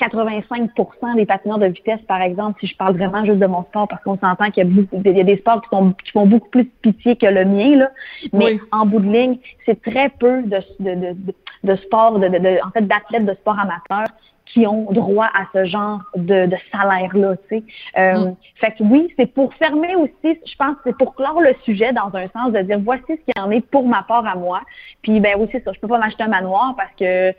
85% 0.00 1.16
des 1.16 1.26
patineurs 1.26 1.58
de 1.58 1.66
vitesse, 1.66 2.00
par 2.08 2.22
exemple, 2.22 2.58
si 2.60 2.66
je 2.66 2.76
parle 2.76 2.96
vraiment 2.96 3.24
juste 3.24 3.38
de 3.38 3.46
mon 3.46 3.62
sport, 3.64 3.88
parce 3.88 4.02
qu'on 4.02 4.18
s'entend 4.18 4.50
qu'il 4.50 4.66
y 4.66 5.08
a, 5.08 5.10
y 5.10 5.24
des 5.24 5.36
sports 5.36 5.60
qui, 5.62 5.68
sont, 5.68 5.92
qui 6.04 6.10
font 6.12 6.26
beaucoup 6.26 6.48
plus 6.48 6.64
pitié 6.64 7.16
que 7.16 7.26
le 7.26 7.44
mien, 7.44 7.76
là. 7.76 7.90
mais 8.32 8.58
en 8.72 8.86
bout 8.86 9.00
de 9.00 9.10
ligne, 9.10 9.38
c'est 9.66 9.80
très 9.82 10.08
peu 10.08 10.42
de, 10.42 10.58
de, 10.80 10.94
de, 10.94 11.16
de 11.64 11.76
sport, 11.76 12.18
de, 12.18 12.28
de, 12.28 12.66
en 12.66 12.70
fait, 12.70 12.86
d'athlètes 12.86 13.26
de 13.26 13.34
sport 13.34 13.58
amateur 13.58 14.06
qui 14.52 14.66
ont 14.66 14.90
droit 14.90 15.28
à 15.34 15.44
ce 15.52 15.64
genre 15.64 16.00
de, 16.16 16.46
de 16.46 16.56
salaire-là, 16.72 17.36
tu 17.48 17.58
sais. 17.58 17.62
Euh, 17.98 18.30
mm. 18.30 18.36
Fait 18.56 18.72
que 18.72 18.82
oui, 18.82 19.12
c'est 19.18 19.32
pour 19.32 19.54
fermer 19.54 19.94
aussi, 19.96 20.38
je 20.44 20.56
pense, 20.58 20.76
c'est 20.84 20.96
pour 20.96 21.14
clore 21.14 21.40
le 21.40 21.54
sujet 21.64 21.92
dans 21.92 22.14
un 22.14 22.28
sens 22.28 22.52
de 22.52 22.60
dire 22.60 22.78
voici 22.80 23.04
ce 23.08 23.14
qu'il 23.14 23.34
y 23.36 23.40
en 23.40 23.50
est 23.50 23.60
pour 23.60 23.86
ma 23.86 24.02
part 24.02 24.26
à 24.26 24.34
moi. 24.34 24.62
Puis 25.02 25.20
ben 25.20 25.36
oui, 25.38 25.48
c'est 25.52 25.64
ça, 25.64 25.72
je 25.72 25.80
peux 25.80 25.88
pas 25.88 25.98
m'acheter 25.98 26.24
un 26.24 26.28
manoir 26.28 26.74
parce 26.76 26.92
que 26.98 27.32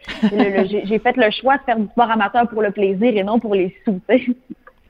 j'ai 0.85 0.99
fait 0.99 1.17
le 1.17 1.31
choix 1.31 1.57
de 1.57 1.63
faire 1.63 1.77
du 1.77 1.87
sport 1.87 2.09
amateur 2.09 2.47
pour 2.47 2.61
le 2.61 2.71
plaisir 2.71 3.15
et 3.15 3.23
non 3.23 3.39
pour 3.39 3.55
les 3.55 3.75
sous, 3.85 3.99
tu 4.09 4.35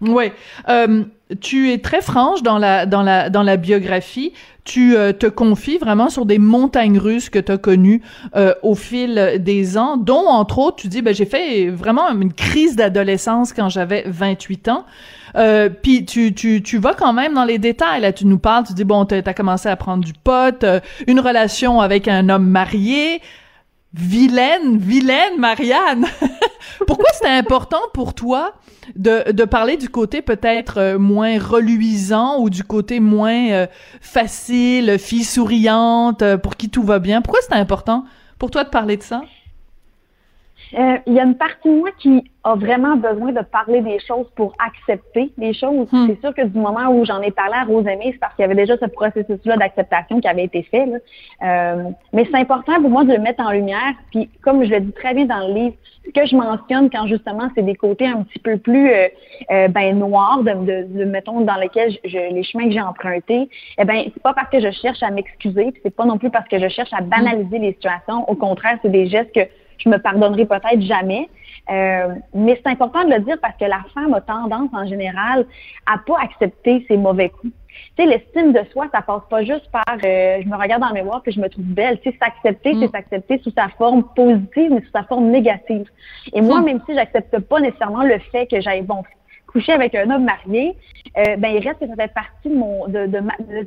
Oui. 0.02 0.32
Euh, 0.68 1.04
tu 1.40 1.72
es 1.72 1.78
très 1.78 2.02
franche 2.02 2.44
dans 2.44 2.58
la 2.58 2.86
dans 2.86 3.04
la 3.04 3.30
dans 3.30 3.44
la 3.44 3.58
biographie. 3.58 4.34
Tu 4.64 4.96
euh, 4.96 5.14
te 5.14 5.26
confies 5.28 5.78
vraiment 5.78 6.10
sur 6.10 6.26
des 6.26 6.38
montagnes 6.38 7.00
russes 7.00 7.30
que 7.30 7.40
tu 7.40 7.52
as 7.52 7.58
connues 7.58 8.02
euh, 8.36 8.54
au 8.64 8.76
fil 8.76 9.38
des 9.40 9.78
ans, 9.78 9.98
dont 9.98 10.28
entre 10.28 10.60
autres 10.60 10.78
tu 10.78 10.88
dis 10.88 11.02
ben 11.02 11.14
j'ai 11.14 11.26
fait 11.26 11.70
vraiment 11.70 12.10
une 12.10 12.34
crise 12.34 12.76
d'adolescence 12.76 13.54
quand 13.54 13.70
j'avais 13.70 14.04
28 14.08 14.68
ans. 14.70 14.86
Euh, 15.36 15.70
puis 15.70 16.06
tu, 16.06 16.34
tu, 16.34 16.62
tu 16.62 16.78
vas 16.78 16.94
quand 16.94 17.14
même 17.14 17.34
dans 17.34 17.46
les 17.46 17.58
détails. 17.58 18.02
Là, 18.02 18.12
tu 18.12 18.26
nous 18.26 18.40
parles, 18.40 18.66
tu 18.66 18.74
dis 18.74 18.84
bon, 18.84 19.06
t'as 19.06 19.22
as 19.26 19.34
commencé 19.34 19.70
à 19.70 19.76
prendre 19.76 20.04
du 20.04 20.14
pot, 20.14 20.64
euh, 20.64 20.80
une 21.08 21.20
relation 21.20 21.80
avec 21.80 22.08
un 22.08 22.30
homme 22.30 22.48
marié, 22.48 23.22
vilaine, 23.94 24.78
vilaine 24.78 25.38
Marianne. 25.38 26.06
Pourquoi 26.88 27.10
c'était 27.14 27.30
important 27.30 27.82
pour 27.94 28.14
toi 28.14 28.54
de, 28.96 29.32
de 29.32 29.44
parler 29.44 29.78
du 29.78 29.90
côté 29.90 30.22
peut-être 30.22 30.78
euh, 30.78 31.00
moins 31.00 31.38
reluisant 31.40 32.40
ou 32.40 32.50
du 32.50 32.64
côté 32.64 33.00
moins 33.00 33.52
euh, 33.52 33.68
facile, 34.00 34.98
fille 34.98 35.24
souriante, 35.24 36.22
euh, 36.22 36.38
pour 36.38 36.56
qui 36.56 36.70
tout 36.70 36.84
va 36.84 37.00
bien? 37.00 37.22
Pourquoi 37.22 37.42
c'était 37.42 37.56
important 37.56 38.06
pour 38.40 38.52
toi 38.52 38.64
de 38.64 38.70
parler 38.70 38.98
de 38.98 39.04
ça? 39.04 39.22
Il 40.74 41.14
y 41.14 41.20
a 41.20 41.24
une 41.24 41.36
partie 41.36 41.70
de 41.70 41.80
moi 41.80 41.90
qui 41.98 42.24
a 42.44 42.56
vraiment 42.56 42.96
besoin 42.96 43.32
de 43.32 43.42
parler 43.42 43.82
des 43.82 44.00
choses 44.00 44.28
pour 44.36 44.54
accepter 44.66 45.32
les 45.38 45.54
choses. 45.54 45.88
Hmm. 45.92 46.08
C'est 46.08 46.20
sûr 46.22 46.34
que 46.34 46.46
du 46.46 46.58
moment 46.58 46.88
où 46.90 47.06
j'en 47.06 47.22
ai 47.22 47.32
parlé 47.32 47.54
à 47.54 47.66
Rosemée, 47.66 48.12
c'est 48.14 48.20
parce 48.20 48.34
qu'il 48.36 48.44
y 48.44 48.46
avait 48.46 48.56
déjà 48.56 48.78
ce 48.78 48.86
processus-là 48.86 49.58
d'acceptation 49.58 50.20
qui 50.20 50.28
avait 50.28 50.46
été 50.46 50.64
fait. 50.64 50.86
Là. 50.86 50.98
Euh, 51.44 51.84
mais 52.14 52.26
c'est 52.32 52.38
important 52.38 52.82
pour 52.82 52.90
moi 52.90 53.04
de 53.04 53.14
le 53.14 53.20
mettre 53.20 53.44
en 53.44 53.52
lumière. 53.52 53.94
Puis 54.12 54.30
comme 54.42 54.64
je 54.64 54.72
le 54.72 54.80
dis 54.80 54.92
très 54.94 55.14
bien 55.14 55.26
dans 55.26 55.48
le 55.48 55.54
livre, 55.54 55.76
ce 56.04 56.10
que 56.12 56.26
je 56.26 56.36
mentionne 56.36 56.90
quand 56.90 57.06
justement 57.06 57.50
c'est 57.54 57.62
des 57.62 57.76
côtés 57.76 58.08
un 58.08 58.24
petit 58.24 58.40
peu 58.40 58.58
plus 58.58 58.90
euh, 58.90 59.08
euh 59.52 59.68
ben 59.68 60.00
noirs, 60.00 60.42
de, 60.42 60.84
de, 60.86 61.06
mettons 61.06 61.42
dans 61.42 61.58
lesquels 61.58 61.96
je, 62.04 62.34
les 62.34 62.44
chemins 62.44 62.66
que 62.66 62.72
j'ai 62.72 62.82
empruntés, 62.82 63.50
eh 63.78 63.86
ben 63.86 64.04
c'est 64.06 64.24
pas 64.24 64.34
parce 64.34 64.50
que 64.50 64.60
je 64.60 64.72
cherche 64.72 65.04
à 65.04 65.12
m'excuser, 65.12 65.72
puis 65.72 65.82
c'est 65.84 65.96
pas 65.96 66.06
non 66.06 66.18
plus 66.18 66.32
parce 66.32 66.48
que 66.48 66.58
je 66.58 66.70
cherche 66.70 66.92
à 66.92 67.02
banaliser 67.02 67.60
les 67.60 67.74
situations. 67.74 68.28
Au 68.28 68.36
contraire, 68.36 68.80
c'est 68.82 68.92
des 68.92 69.08
gestes 69.08 69.32
que 69.36 69.42
je 69.84 69.90
me 69.90 69.98
pardonnerai 69.98 70.46
peut-être 70.46 70.82
jamais. 70.82 71.30
Euh, 71.70 72.16
mais 72.34 72.60
c'est 72.62 72.72
important 72.72 73.04
de 73.04 73.14
le 73.14 73.20
dire 73.20 73.38
parce 73.42 73.56
que 73.58 73.66
la 73.66 73.82
femme 73.94 74.14
a 74.14 74.22
tendance 74.22 74.70
en 74.74 74.86
général 74.86 75.46
à 75.86 75.98
pas 76.06 76.18
accepter 76.22 76.86
ses 76.88 76.98
mauvais 76.98 77.30
coups. 77.30 77.54
Tu 77.96 78.04
sais, 78.04 78.10
l'estime 78.10 78.52
de 78.52 78.62
soi, 78.72 78.88
ça 78.92 79.02
passe 79.02 79.22
pas 79.30 79.44
juste 79.44 79.70
par 79.72 79.84
euh, 79.90 80.40
je 80.42 80.48
me 80.48 80.58
regarde 80.58 80.82
dans 80.82 80.90
le 80.90 80.96
miroir 80.96 81.22
puis 81.22 81.32
je 81.32 81.40
me 81.40 81.48
trouve 81.48 81.64
belle. 81.66 82.00
Tu 82.02 82.12
sais, 82.12 82.18
s'accepter, 82.22 82.74
c'est 82.74 82.88
mm. 82.88 82.92
s'accepter 82.92 83.40
sous 83.44 83.52
sa 83.52 83.70
forme 83.70 84.04
positive, 84.16 84.72
mais 84.72 84.82
sous 84.82 84.92
sa 84.94 85.04
forme 85.04 85.30
négative. 85.30 85.88
Et 86.34 86.42
moi, 86.42 86.60
mm. 86.60 86.66
même 86.66 86.82
si 86.86 86.96
j'accepte 86.96 87.40
pas 87.40 87.60
nécessairement 87.60 88.04
le 88.04 88.20
fait 88.32 88.48
que 88.48 88.60
j'aille 88.60 88.82
bon 88.82 89.04
coucher 89.48 89.74
avec 89.74 89.96
un 89.96 90.10
homme 90.10 90.24
marié, 90.24 90.76
euh, 91.18 91.36
ben 91.38 91.50
il 91.50 91.68
reste 91.68 91.80
que 91.80 91.88
ça 91.88 91.96
fait 91.96 92.14
partie 92.14 92.50
de 92.50 92.56
mon 92.56 92.88
de, 92.88 93.06
de, 93.06 93.20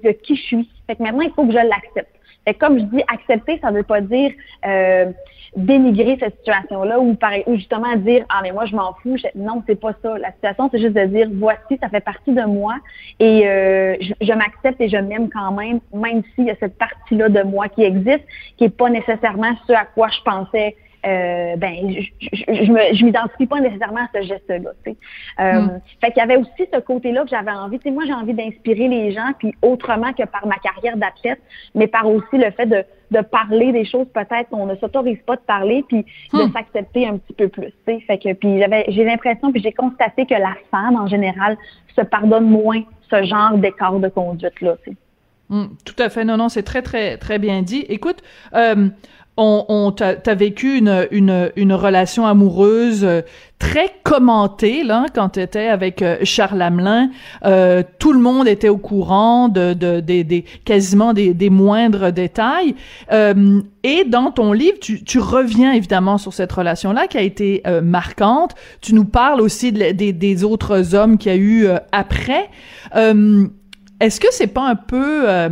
de, 0.03 0.11
qui 0.13 0.35
je 0.37 0.43
suis. 0.43 0.71
Fait 0.87 0.97
que 0.97 1.03
maintenant, 1.03 1.21
il 1.21 1.31
faut 1.33 1.45
que 1.45 1.53
je 1.53 1.59
l'accepte. 1.59 2.11
Que 2.47 2.53
comme 2.53 2.79
je 2.79 2.85
dis, 2.85 3.03
accepter, 3.09 3.59
ça 3.61 3.71
veut 3.71 3.83
pas 3.83 4.01
dire 4.01 4.33
euh, 4.67 5.13
dénigrer 5.57 6.17
cette 6.21 6.37
situation-là 6.39 7.01
ou, 7.01 7.17
ou 7.47 7.57
justement 7.57 7.95
dire 7.97 8.25
ah 8.29 8.41
mais 8.43 8.53
moi 8.53 8.67
je 8.67 8.75
m'en 8.75 8.93
fous. 9.03 9.17
Non, 9.35 9.63
c'est 9.67 9.81
pas 9.81 9.93
ça. 10.03 10.19
La 10.19 10.33
situation, 10.33 10.69
c'est 10.73 10.81
juste 10.81 10.95
de 10.95 11.05
dire 11.07 11.29
voici, 11.33 11.79
ça 11.81 11.89
fait 11.89 12.01
partie 12.01 12.33
de 12.33 12.43
moi 12.43 12.75
et 13.21 13.47
euh, 13.47 13.97
je, 14.21 14.33
m'accepte 14.33 14.81
et 14.81 14.89
je 14.89 14.97
m'aime 14.97 15.31
quand 15.31 15.53
même, 15.53 15.81
même 15.93 16.23
s'il 16.35 16.47
y 16.47 16.51
a 16.51 16.57
cette 16.57 16.77
partie-là 16.77 17.29
de 17.29 17.43
moi 17.43 17.69
qui 17.69 17.83
existe, 17.83 18.25
qui 18.57 18.65
est 18.65 18.77
pas 18.77 18.91
nécessairement 18.91 19.53
ce 19.67 19.73
à 19.73 19.85
quoi 19.85 20.09
je 20.09 20.21
pensais 20.23 20.77
euh, 21.07 21.57
ben 21.57 21.75
je, 21.91 22.11
je, 22.23 23.05
m'identifie 23.05 23.47
pas 23.47 23.61
nécessairement 23.61 24.01
à 24.01 24.09
ce 24.15 24.23
geste-là. 24.23 24.71
Euh, 25.41 25.61
hmm. 25.61 25.81
Fait 26.01 26.13
qu'il 26.13 26.19
y 26.19 26.21
avait 26.21 26.37
aussi 26.37 26.69
ce 26.73 26.81
côté-là 26.81 27.25
que 27.25 27.31
j'avais 27.31 27.51
envie. 27.51 27.79
Tu 27.79 27.89
sais, 27.89 27.91
moi, 27.91 28.05
j'ai 28.07 28.15
envie 28.15 28.35
d'inspirer 28.35 28.89
les 28.89 29.13
gens, 29.13 29.33
puis 29.39 29.55
autrement 29.63 30.13
que 30.13 30.25
par 30.25 30.47
ma 30.47 30.57
carrière 30.57 30.97
d'athlète, 30.97 31.41
mais 31.75 31.87
par 31.87 32.07
aussi 32.07 32.39
le 32.39 32.51
fait 32.53 32.67
de, 32.67 32.85
de 33.11 33.21
parler 33.21 33.73
des 33.73 33.85
choses 33.85 34.07
peut-être 34.15 34.49
qu'on 34.51 34.67
ne 34.67 34.77
s'autorise 34.77 35.19
pas 35.27 35.37
de 35.37 35.43
parler, 35.43 35.85
puis 35.89 36.05
de 36.33 36.43
hmm. 36.43 36.53
s'accepter 36.53 37.07
un 37.07 37.19
petit 37.19 37.35
peu 37.35 37.49
plus. 37.49 37.73
Fait 37.85 38.19
que 38.19 38.33
puis 38.33 38.59
j'avais 38.59 38.85
j'ai 38.89 39.05
l'impression, 39.05 39.53
puis 39.53 39.63
j'ai 39.63 39.73
constaté 39.73 40.27
que 40.27 40.35
la 40.35 40.55
femme 40.71 40.97
en 40.97 41.07
général 41.07 41.57
se 41.95 42.01
pardonne 42.01 42.49
moins 42.49 42.83
ce 43.11 43.23
genre 43.25 43.59
d'écart 43.59 43.99
de 43.99 44.09
conduite 44.09 44.61
là. 44.61 44.77
Tu 44.85 44.91
sais. 44.91 44.97
Hmm, 45.51 45.67
tout 45.85 45.95
à 45.99 46.09
fait. 46.09 46.25
Non, 46.25 46.37
non, 46.37 46.49
c'est 46.49 46.63
très, 46.63 46.83
très, 46.83 47.19
très 47.19 47.39
bien 47.39 47.63
dit. 47.63 47.85
Écoute, 47.89 48.23
euh, 48.55 48.89
on, 49.37 49.65
on 49.69 49.91
t'as 49.93 50.35
vécu 50.35 50.79
une, 50.79 51.09
une, 51.11 51.51
une 51.57 51.73
relation 51.73 52.27
amoureuse 52.27 53.05
euh, 53.05 53.23
très 53.59 53.91
commentée 54.05 54.85
là 54.85 55.07
quand 55.15 55.31
t'étais 55.31 55.69
avec 55.69 56.03
euh, 56.03 56.19
Charles 56.23 56.63
Hamelin. 56.63 57.11
Euh, 57.45 57.83
tout 57.99 58.13
le 58.13 58.21
monde 58.21 58.47
était 58.47 58.69
au 58.69 58.77
courant 58.77 59.49
de, 59.49 59.73
de, 59.73 60.01
des 60.01 60.45
quasiment 60.65 61.13
des, 61.13 61.35
des, 61.35 61.51
moindres 61.51 62.13
détails. 62.13 62.77
Euh, 63.13 63.61
et 63.83 64.05
dans 64.05 64.31
ton 64.31 64.53
livre, 64.53 64.79
tu, 64.81 65.03
tu, 65.03 65.19
reviens 65.19 65.73
évidemment 65.73 66.19
sur 66.19 66.33
cette 66.33 66.53
relation-là 66.53 67.07
qui 67.07 67.19
a 67.19 67.23
été 67.23 67.63
marquante. 67.83 68.55
Tu 68.81 68.95
nous 68.95 69.05
parles 69.05 69.41
aussi 69.41 69.73
des, 69.73 69.93
des 69.93 70.45
autres 70.45 70.95
hommes 70.95 71.19
qu'il 71.19 71.33
y 71.33 71.35
a 71.35 71.39
eu 71.39 71.69
après. 71.93 72.49
Est-ce 74.01 74.21
que 74.21 74.27
c'est 74.33 74.49
pas 74.49 74.69
un 74.69 74.75
peu, 74.75 75.29
euh, 75.29 75.49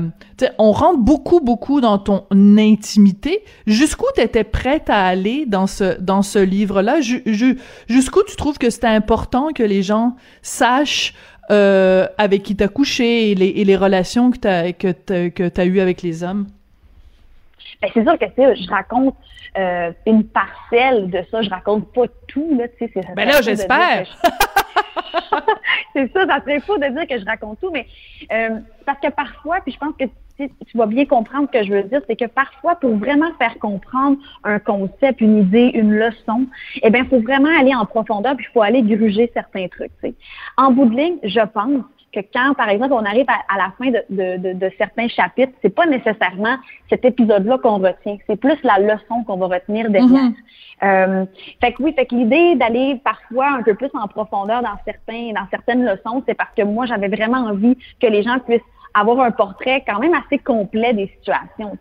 on 0.58 0.72
rentre 0.72 0.98
beaucoup 0.98 1.40
beaucoup 1.40 1.80
dans 1.80 1.98
ton 1.98 2.26
intimité. 2.32 3.44
Jusqu'où 3.66 4.06
tu 4.14 4.20
étais 4.20 4.44
prête 4.44 4.90
à 4.90 5.06
aller 5.06 5.46
dans 5.46 5.66
ce 5.66 6.00
dans 6.00 6.22
ce 6.22 6.38
livre-là? 6.38 7.00
Jusqu'où 7.00 8.22
tu 8.24 8.36
trouves 8.36 8.58
que 8.58 8.70
c'était 8.70 8.88
important 8.88 9.52
que 9.54 9.62
les 9.62 9.82
gens 9.82 10.16
sachent 10.42 11.14
euh, 11.50 12.06
avec 12.18 12.42
qui 12.42 12.56
t'as 12.56 12.68
couché 12.68 13.30
et 13.30 13.34
les, 13.34 13.48
et 13.48 13.64
les 13.64 13.76
relations 13.76 14.30
que 14.30 14.38
t'as 14.38 14.72
que 14.72 14.90
t'as, 14.90 15.30
que 15.30 15.48
t'as 15.48 15.64
eues 15.64 15.80
avec 15.80 16.02
les 16.02 16.24
hommes? 16.24 16.46
Ben, 17.80 17.90
c'est 17.94 18.02
sûr 18.02 18.18
que 18.18 18.26
je 18.36 18.70
raconte 18.70 19.16
euh, 19.58 19.92
une 20.06 20.24
parcelle 20.24 21.10
de 21.10 21.22
ça, 21.30 21.42
je 21.42 21.50
raconte 21.50 21.92
pas 21.92 22.06
tout 22.26 22.56
là, 22.58 22.66
tu 22.68 22.86
sais. 22.86 23.00
Ben 23.14 23.28
là, 23.28 23.40
j'espère. 23.42 24.06
c'est 25.94 26.12
ça, 26.12 26.26
ça 26.26 26.40
serait 26.40 26.60
faux 26.60 26.78
de 26.78 26.86
dire 26.86 27.06
que 27.06 27.18
je 27.18 27.24
raconte 27.24 27.60
tout, 27.60 27.70
mais 27.70 27.86
euh, 28.32 28.60
parce 28.86 29.00
que 29.00 29.10
parfois, 29.10 29.60
puis 29.60 29.72
je 29.72 29.78
pense 29.78 29.94
que 29.98 30.04
tu 30.38 30.76
vas 30.76 30.86
bien 30.86 31.04
comprendre 31.04 31.48
ce 31.52 31.58
que 31.58 31.64
je 31.64 31.72
veux 31.72 31.82
dire, 31.84 32.00
c'est 32.06 32.16
que 32.16 32.26
parfois, 32.26 32.76
pour 32.76 32.96
vraiment 32.96 33.32
faire 33.38 33.58
comprendre 33.58 34.16
un 34.44 34.58
concept, 34.58 35.20
une 35.20 35.38
idée, 35.38 35.70
une 35.74 35.92
leçon, 35.92 36.46
eh 36.82 36.90
bien, 36.90 37.04
il 37.04 37.08
faut 37.08 37.20
vraiment 37.20 37.50
aller 37.58 37.74
en 37.74 37.84
profondeur, 37.86 38.36
puis 38.36 38.46
il 38.48 38.52
faut 38.52 38.62
aller 38.62 38.82
gruger 38.82 39.30
certains 39.34 39.68
trucs. 39.68 39.92
En 40.56 40.72
bout 40.72 40.86
de 40.86 40.96
ligne, 40.96 41.18
je 41.22 41.40
pense 41.40 41.84
que 42.12 42.20
quand, 42.32 42.54
par 42.54 42.68
exemple, 42.68 42.92
on 42.92 43.04
arrive 43.04 43.26
à, 43.28 43.56
la 43.56 43.72
fin 43.78 43.90
de, 43.90 44.02
de, 44.10 44.52
de, 44.52 44.70
certains 44.76 45.08
chapitres, 45.08 45.52
c'est 45.62 45.74
pas 45.74 45.86
nécessairement 45.86 46.56
cet 46.90 47.04
épisode-là 47.04 47.58
qu'on 47.58 47.78
retient, 47.78 48.18
c'est 48.26 48.36
plus 48.36 48.58
la 48.62 48.78
leçon 48.78 49.24
qu'on 49.26 49.36
va 49.36 49.46
retenir 49.46 49.90
derrière. 49.90 50.10
Mm-hmm. 50.10 50.34
Euh, 50.84 51.24
fait 51.60 51.72
que 51.72 51.82
oui, 51.82 51.94
fait 51.94 52.06
que 52.06 52.14
l'idée 52.14 52.56
d'aller 52.56 53.00
parfois 53.04 53.50
un 53.50 53.62
peu 53.62 53.74
plus 53.74 53.90
en 53.94 54.08
profondeur 54.08 54.62
dans 54.62 54.76
certains, 54.84 55.32
dans 55.32 55.46
certaines 55.50 55.84
leçons, 55.84 56.22
c'est 56.26 56.34
parce 56.34 56.50
que 56.56 56.62
moi 56.62 56.86
j'avais 56.86 57.08
vraiment 57.08 57.38
envie 57.38 57.76
que 58.00 58.06
les 58.08 58.22
gens 58.22 58.38
puissent 58.40 58.60
avoir 58.94 59.20
un 59.20 59.30
portrait 59.30 59.82
quand 59.86 59.98
même 59.98 60.14
assez 60.14 60.38
complet 60.38 60.92
des 60.92 61.08
situations. 61.18 61.76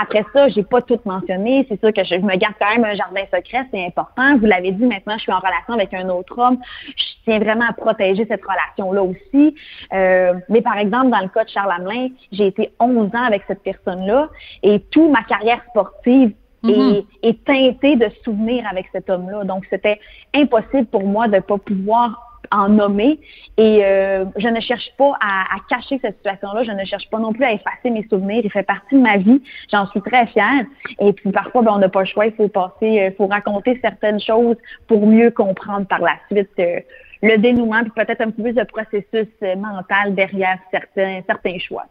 Après 0.00 0.24
ça, 0.32 0.48
j'ai 0.48 0.62
pas 0.62 0.82
tout 0.82 0.98
mentionné. 1.04 1.66
C'est 1.68 1.80
sûr 1.80 1.92
que 1.92 2.04
je 2.04 2.16
me 2.16 2.36
garde 2.36 2.54
quand 2.60 2.70
même 2.70 2.84
un 2.84 2.94
jardin 2.94 3.22
secret, 3.32 3.66
c'est 3.70 3.84
important. 3.84 4.36
Vous 4.38 4.46
l'avez 4.46 4.72
dit, 4.72 4.84
maintenant, 4.84 5.14
je 5.16 5.22
suis 5.22 5.32
en 5.32 5.38
relation 5.38 5.74
avec 5.74 5.94
un 5.94 6.08
autre 6.08 6.38
homme. 6.38 6.58
Je 6.96 7.04
tiens 7.24 7.38
vraiment 7.38 7.66
à 7.68 7.72
protéger 7.72 8.26
cette 8.28 8.42
relation-là 8.42 9.02
aussi. 9.02 9.54
Euh, 9.92 10.34
mais 10.48 10.60
par 10.60 10.78
exemple, 10.78 11.10
dans 11.10 11.20
le 11.20 11.28
cas 11.28 11.44
de 11.44 11.50
Charles 11.50 11.72
Hamelin, 11.72 12.08
j'ai 12.32 12.48
été 12.48 12.72
11 12.80 13.08
ans 13.14 13.24
avec 13.24 13.42
cette 13.46 13.62
personne-là 13.62 14.28
et 14.62 14.80
toute 14.90 15.10
ma 15.10 15.22
carrière 15.22 15.62
sportive 15.70 16.32
est, 16.68 17.44
teintée 17.44 17.96
de 17.96 18.08
souvenirs 18.22 18.64
avec 18.70 18.86
cet 18.92 19.08
homme-là. 19.08 19.44
Donc, 19.44 19.64
c'était 19.70 19.98
impossible 20.34 20.86
pour 20.86 21.04
moi 21.04 21.28
de 21.28 21.38
pas 21.40 21.58
pouvoir 21.58 22.29
en 22.50 22.68
nommer. 22.68 23.20
Et 23.56 23.84
euh, 23.84 24.24
je 24.36 24.48
ne 24.48 24.60
cherche 24.60 24.90
pas 24.96 25.12
à, 25.20 25.56
cacher 25.68 25.98
cette 26.02 26.16
situation-là. 26.16 26.64
Je 26.64 26.72
ne 26.72 26.84
cherche 26.84 27.08
pas 27.10 27.18
non 27.18 27.32
plus 27.32 27.44
à 27.44 27.52
effacer 27.52 27.90
mes 27.90 28.06
souvenirs. 28.08 28.42
Il 28.44 28.50
fait 28.50 28.62
partie 28.62 28.94
de 28.94 29.00
ma 29.00 29.16
vie. 29.16 29.42
J'en 29.70 29.86
suis 29.88 30.00
très 30.00 30.26
fière. 30.26 30.64
Et 30.98 31.12
puis 31.12 31.30
parfois, 31.30 31.62
ben, 31.62 31.72
on 31.74 31.78
n'a 31.78 31.88
pas 31.88 32.00
le 32.00 32.06
choix. 32.06 32.26
Il 32.26 32.32
faut 32.32 32.48
passer, 32.48 32.72
il 32.82 33.00
euh, 33.00 33.10
faut 33.16 33.26
raconter 33.26 33.78
certaines 33.82 34.20
choses 34.20 34.56
pour 34.86 35.06
mieux 35.06 35.30
comprendre 35.30 35.86
par 35.86 36.00
la 36.00 36.16
suite 36.30 36.50
euh, 36.58 36.80
le 37.22 37.36
dénouement, 37.36 37.82
puis 37.82 37.92
peut-être 37.94 38.22
un 38.22 38.30
peu 38.30 38.42
plus 38.42 38.54
de 38.54 38.64
processus 38.64 39.28
mental 39.58 40.14
derrière 40.14 40.56
certains 40.70 41.20
certains 41.26 41.58
choix. 41.58 41.84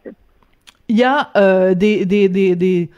Il 0.88 0.98
y 0.98 1.04
a 1.04 1.30
des, 1.76 2.04
des, 2.04 2.28
des, 2.28 2.56
des 2.56 2.90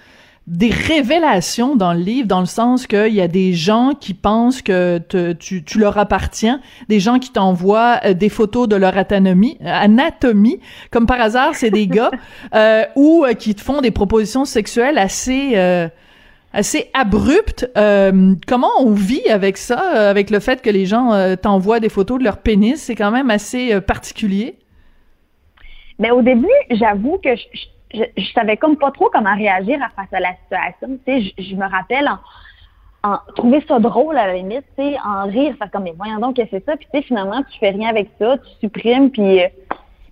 des 0.48 0.72
révélations 0.72 1.76
dans 1.76 1.94
le 1.94 2.00
livre, 2.00 2.28
dans 2.28 2.40
le 2.40 2.48
sens 2.48 2.88
qu'il 2.88 3.14
y 3.14 3.22
a 3.22 3.28
des 3.28 3.54
gens 3.54 3.94
qui 4.00 4.14
pensent 4.14 4.62
que 4.62 5.00
tu, 5.38 5.64
tu, 5.64 5.80
leur 5.80 5.98
appartiens, 5.98 6.60
des 6.90 7.00
gens 7.00 7.20
qui 7.20 7.32
t'envoient 7.32 8.00
euh, 8.06 8.14
des 8.14 8.30
photos 8.30 8.68
de 8.68 8.76
leur 8.76 8.98
anatomie, 8.98 9.58
anatomie 9.64 10.60
comme 10.90 11.06
par 11.06 11.22
hasard, 11.22 11.54
c'est 11.56 11.70
des 11.70 11.88
gars, 11.88 12.12
euh, 12.56 12.84
ou 12.96 13.24
euh, 13.24 13.34
qui 13.34 13.54
te 13.54 13.62
font 13.62 13.82
des 13.82 13.92
propositions 13.92 14.46
sexuelles 14.46 14.98
assez... 14.98 15.52
Euh, 15.56 15.88
assez 16.54 16.90
abruptes. 16.94 17.66
comment 18.46 18.72
on 18.80 18.92
vit 18.92 19.26
avec 19.30 19.56
ça, 19.56 20.10
avec 20.10 20.30
le 20.30 20.42
fait 20.42 20.62
que 20.62 20.70
les 20.70 20.86
gens 20.86 21.38
t'envoient 21.42 21.80
des 21.80 21.88
photos 21.88 22.20
de 22.20 22.26
leur 22.26 22.40
pénis? 22.40 22.76
C'est 22.76 22.96
quand 22.96 23.10
même 23.10 23.30
assez 23.30 23.80
particulier. 23.80 24.58
Mais 25.98 26.12
au 26.12 26.22
début, 26.22 26.50
j'avoue 26.72 27.18
que 27.24 27.34
je, 27.38 27.44
je, 27.94 28.04
je, 28.18 28.32
savais 28.34 28.58
comme 28.58 28.78
pas 28.78 28.92
trop 28.92 29.10
comment 29.12 29.36
réagir 29.36 29.80
face 29.96 30.14
à 30.14 30.20
la 30.20 30.34
situation. 30.44 31.00
Tu 31.06 31.30
sais, 31.30 31.34
je, 31.38 31.56
me 31.56 31.68
rappelle 31.70 32.10
en, 33.04 33.18
trouver 33.36 33.64
ça 33.68 33.80
drôle 33.80 34.18
à 34.18 34.28
la 34.28 34.36
limite, 34.36 34.66
tu 34.78 34.84
sais, 34.84 34.98
en 35.04 35.26
rire, 35.26 35.56
faire 35.58 35.72
comme 35.72 35.84
mais 35.84 35.94
voyons 35.98 36.20
donc 36.20 36.36
que 36.36 36.44
c'est 36.50 36.64
ça, 36.66 36.78
puis 36.78 36.88
tu 36.92 37.00
sais 37.00 37.04
finalement 37.04 37.42
tu 37.52 37.60
fais 37.60 37.72
rien 37.72 37.90
avec 37.90 38.10
ça, 38.20 38.38
tu 38.38 38.68
supprimes, 38.68 39.10
puis 39.10 39.42
euh, 39.44 39.48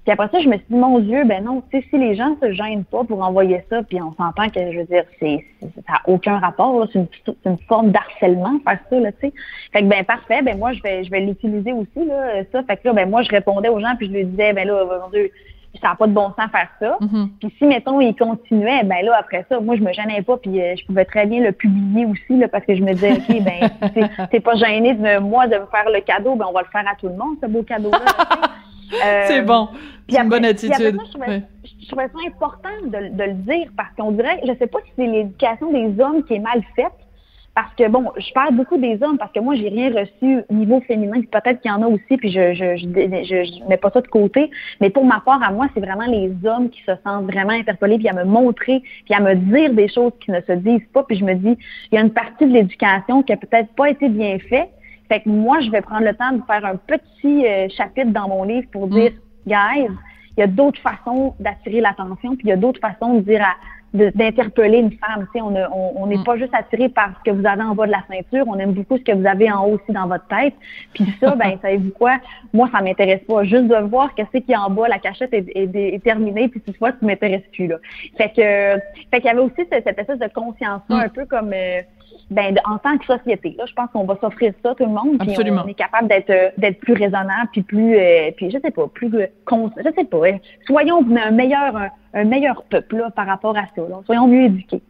puis 0.03 0.13
après 0.13 0.27
ça 0.29 0.39
je 0.39 0.48
me 0.48 0.55
suis 0.55 0.65
dit 0.69 0.75
mon 0.75 1.00
Dieu, 1.00 1.24
ben 1.25 1.43
non, 1.43 1.62
tu 1.69 1.79
sais 1.79 1.86
si 1.89 1.98
les 1.98 2.15
gens 2.15 2.36
se 2.41 2.51
gênent 2.51 2.86
pas 2.86 3.03
pour 3.03 3.21
envoyer 3.21 3.63
ça, 3.69 3.83
puis 3.83 4.01
on 4.01 4.13
s'entend 4.13 4.50
que 4.50 4.71
je 4.71 4.79
veux 4.79 4.86
dire 4.86 5.03
c'est 5.19 5.45
ça 5.62 5.93
a 6.03 6.09
aucun 6.09 6.39
rapport, 6.39 6.88
c'est 6.91 7.00
une, 7.00 7.07
une 7.45 7.57
forme 7.67 7.91
d'harcèlement 7.91 8.59
faire 8.63 8.79
ça 8.89 9.00
là, 9.00 9.12
tu 9.12 9.27
sais. 9.27 9.33
Fait 9.71 9.81
que 9.81 9.88
ben 9.88 10.03
parfait, 10.03 10.41
ben 10.41 10.57
moi 10.57 10.74
je 10.74 10.81
vais 10.81 11.03
je 11.03 11.12
vais 11.12 11.19
l'utiliser 11.19 11.74
aussi 11.74 12.05
là, 12.05 12.43
ça, 12.51 12.63
fait 12.63 12.77
que 12.77 12.88
là 12.88 12.93
ben 12.93 13.09
moi 13.09 13.21
je 13.21 13.29
répondais 13.29 13.69
aux 13.69 13.79
gens 13.79 13.95
puis 13.98 14.07
je 14.07 14.13
lui 14.13 14.25
disais 14.25 14.53
ben 14.53 14.67
là 14.67 14.83
mon 15.03 15.09
Dieu 15.09 15.29
ça 15.81 15.89
n'a 15.89 15.95
pas 15.95 16.07
de 16.07 16.13
bon 16.13 16.33
sens 16.38 16.49
faire 16.51 16.69
ça. 16.79 16.97
Mm-hmm. 16.99 17.29
Puis 17.39 17.55
si, 17.57 17.65
mettons, 17.65 18.01
il 18.01 18.15
continuait, 18.15 18.83
ben 18.83 19.05
là, 19.05 19.17
après 19.19 19.45
ça, 19.49 19.59
moi, 19.59 19.75
je 19.75 19.81
me 19.81 19.93
gênais 19.93 20.21
pas, 20.21 20.38
puis 20.38 20.61
euh, 20.61 20.75
je 20.75 20.85
pouvais 20.85 21.05
très 21.05 21.25
bien 21.25 21.41
le 21.41 21.51
publier 21.51 22.05
aussi, 22.05 22.38
là, 22.38 22.47
parce 22.47 22.65
que 22.65 22.75
je 22.75 22.81
me 22.81 22.93
disais, 22.93 23.13
OK, 23.13 23.43
ben, 23.43 24.27
t'es 24.31 24.39
pas 24.39 24.55
gêné 24.55 24.95
de 24.95 25.19
moi 25.19 25.47
de 25.47 25.57
me 25.57 25.65
faire 25.67 25.89
le 25.93 26.01
cadeau, 26.01 26.35
ben 26.35 26.45
on 26.49 26.53
va 26.53 26.61
le 26.61 26.67
faire 26.67 26.85
à 26.91 26.95
tout 26.95 27.07
le 27.07 27.15
monde, 27.15 27.38
ce 27.41 27.47
beau 27.47 27.63
cadeau-là. 27.63 27.99
euh, 29.05 29.23
c'est 29.27 29.41
bon. 29.41 29.69
C'est 30.09 30.19
une 30.19 30.29
bonne 30.29 30.45
attitude. 30.45 30.71
Après 30.71 30.91
ça, 30.91 31.03
je, 31.05 31.11
trouvais, 31.11 31.43
je, 31.63 31.88
trouvais, 31.88 32.07
ça 32.07 32.27
important 32.27 32.69
de, 32.85 33.15
de 33.15 33.23
le 33.23 33.33
dire, 33.33 33.69
parce 33.77 33.89
qu'on 33.95 34.11
dirait, 34.11 34.41
je 34.43 34.53
sais 34.57 34.67
pas 34.67 34.79
si 34.85 34.91
c'est 34.95 35.05
l'éducation 35.05 35.71
des 35.71 36.01
hommes 36.01 36.23
qui 36.23 36.33
est 36.33 36.39
mal 36.39 36.63
faite, 36.75 36.93
parce 37.59 37.75
que 37.75 37.89
bon, 37.89 38.05
je 38.15 38.31
parle 38.31 38.55
beaucoup 38.55 38.77
des 38.77 39.03
hommes 39.03 39.17
parce 39.17 39.33
que 39.33 39.41
moi 39.41 39.53
j'ai 39.55 39.67
rien 39.67 39.89
reçu 39.89 40.45
au 40.47 40.53
niveau 40.53 40.79
féminin, 40.79 41.19
peut-être 41.29 41.59
qu'il 41.59 41.69
y 41.69 41.73
en 41.73 41.81
a 41.81 41.87
aussi, 41.87 42.15
puis 42.15 42.31
je 42.31 42.53
je, 42.53 42.77
je 42.77 43.67
mets 43.67 43.75
pas 43.75 43.89
ça 43.89 43.99
de 43.99 44.07
côté. 44.07 44.49
Mais 44.79 44.89
pour 44.89 45.03
ma 45.03 45.19
part, 45.19 45.43
à 45.43 45.51
moi, 45.51 45.67
c'est 45.73 45.81
vraiment 45.81 46.05
les 46.05 46.31
hommes 46.45 46.69
qui 46.69 46.81
se 46.83 46.93
sentent 47.03 47.25
vraiment 47.25 47.51
interpellés, 47.51 47.97
puis 47.97 48.07
à 48.07 48.13
me 48.13 48.23
montrer, 48.23 48.81
puis 49.03 49.13
à 49.13 49.19
me 49.19 49.35
dire 49.35 49.73
des 49.73 49.89
choses 49.89 50.13
qui 50.21 50.31
ne 50.31 50.39
se 50.39 50.53
disent 50.53 50.87
pas. 50.93 51.03
Puis 51.03 51.17
je 51.17 51.25
me 51.25 51.33
dis, 51.33 51.57
il 51.91 51.95
y 51.95 51.97
a 51.97 52.01
une 52.01 52.13
partie 52.13 52.45
de 52.45 52.53
l'éducation 52.53 53.23
qui 53.23 53.33
a 53.33 53.37
peut-être 53.37 53.75
pas 53.75 53.89
été 53.89 54.07
bien 54.07 54.39
faite. 54.39 54.69
Fait 55.09 55.19
que 55.19 55.27
moi, 55.27 55.59
je 55.59 55.69
vais 55.69 55.81
prendre 55.81 56.05
le 56.05 56.13
temps 56.13 56.31
de 56.31 56.41
faire 56.43 56.63
un 56.63 56.77
petit 56.77 57.45
euh, 57.45 57.67
chapitre 57.75 58.11
dans 58.11 58.29
mon 58.29 58.45
livre 58.45 58.69
pour 58.71 58.87
dire, 58.87 59.11
mm. 59.45 59.49
guys, 59.49 59.89
il 60.37 60.39
y 60.39 60.43
a 60.43 60.47
d'autres 60.47 60.79
façons 60.79 61.35
d'attirer 61.41 61.81
l'attention, 61.81 62.37
puis 62.37 62.45
il 62.45 62.49
y 62.51 62.53
a 62.53 62.57
d'autres 62.57 62.79
façons 62.79 63.15
de 63.15 63.19
dire 63.19 63.41
à 63.41 63.55
d'interpeller 63.93 64.79
une 64.79 64.91
femme. 64.91 65.27
Tu 65.34 65.39
sais, 65.39 65.41
on 65.41 65.51
n'est 65.51 65.65
on, 65.72 66.05
mm. 66.05 66.24
pas 66.24 66.38
juste 66.38 66.53
attiré 66.53 66.89
par 66.89 67.12
ce 67.17 67.29
que 67.29 67.36
vous 67.36 67.46
avez 67.46 67.63
en 67.63 67.75
bas 67.75 67.88
de 67.88 67.91
la 67.91 68.03
ceinture, 68.08 68.46
on 68.48 68.58
aime 68.60 68.74
beaucoup 68.74 68.98
ce 68.98 69.03
que 69.03 69.12
vous 69.12 69.25
avez 69.25 69.51
en 69.51 69.65
haut 69.65 69.75
aussi 69.75 69.91
dans 69.91 70.08
votre 70.08 70.27
tête. 70.27 70.53
Puis 70.93 71.05
ça, 71.19 71.36
ben, 71.39 71.58
savez-vous 71.62 71.91
quoi? 71.91 72.17
Moi, 72.53 72.69
ça 72.72 72.81
m'intéresse 72.81 73.22
pas. 73.27 73.43
Juste 73.43 73.67
de 73.67 73.75
voir 73.88 74.13
qu'est-ce 74.15 74.38
qui 74.38 74.51
est 74.51 74.58
en 74.58 74.69
bas, 74.69 74.88
la 74.88 75.00
cachette 75.00 75.34
est, 75.34 75.46
est, 75.55 76.03
terminée, 76.03 76.48
puis 76.48 76.62
toutefois, 76.62 76.91
tu 76.93 77.05
m'intéresses 77.05 77.48
plus, 77.51 77.67
là. 77.67 77.77
Fait 78.17 78.29
que, 78.29 78.79
fait 79.12 79.22
qu'il 79.22 79.25
y 79.25 79.29
avait 79.29 79.41
aussi 79.41 79.65
cette, 79.72 79.88
espèce 79.88 80.19
de 80.19 80.27
conscience-là, 80.34 80.96
mm. 80.96 81.00
un 81.00 81.10
peu 81.10 81.25
comme, 81.25 81.51
euh, 81.53 81.81
ben, 82.29 82.55
en 82.65 82.77
tant 82.77 82.98
que 82.98 83.05
société, 83.05 83.55
là, 83.57 83.65
je 83.65 83.74
pense 83.74 83.89
qu'on 83.91 84.03
va 84.03 84.15
s'offrir 84.21 84.53
ça 84.63 84.75
tout 84.75 84.86
le 84.86 84.91
monde, 84.91 85.17
puis 85.19 85.36
on, 85.38 85.67
est 85.67 85.74
capable 85.74 86.07
d'être 86.07 86.29
euh, 86.29 86.50
d'être 86.57 86.79
plus 86.79 86.93
raisonnable, 86.93 87.50
puis 87.51 87.63
plus, 87.63 87.98
euh, 87.98 88.31
puis 88.38 88.51
je 88.51 88.59
sais 88.59 88.71
pas, 88.71 88.88
plus, 88.88 89.09
je 89.12 89.89
sais 89.95 90.05
pas, 90.05 90.27
hein. 90.27 90.38
soyons 90.67 91.03
un 91.17 91.31
meilleur 91.31 91.89
un, 92.13 92.24
meilleur 92.25 92.63
peuple 92.63 92.98
là, 92.98 93.09
par 93.09 93.25
rapport 93.25 93.57
à 93.57 93.63
ça, 93.75 93.81
là. 93.81 94.01
soyons 94.05 94.27
mieux 94.27 94.43
éduqués. 94.43 94.81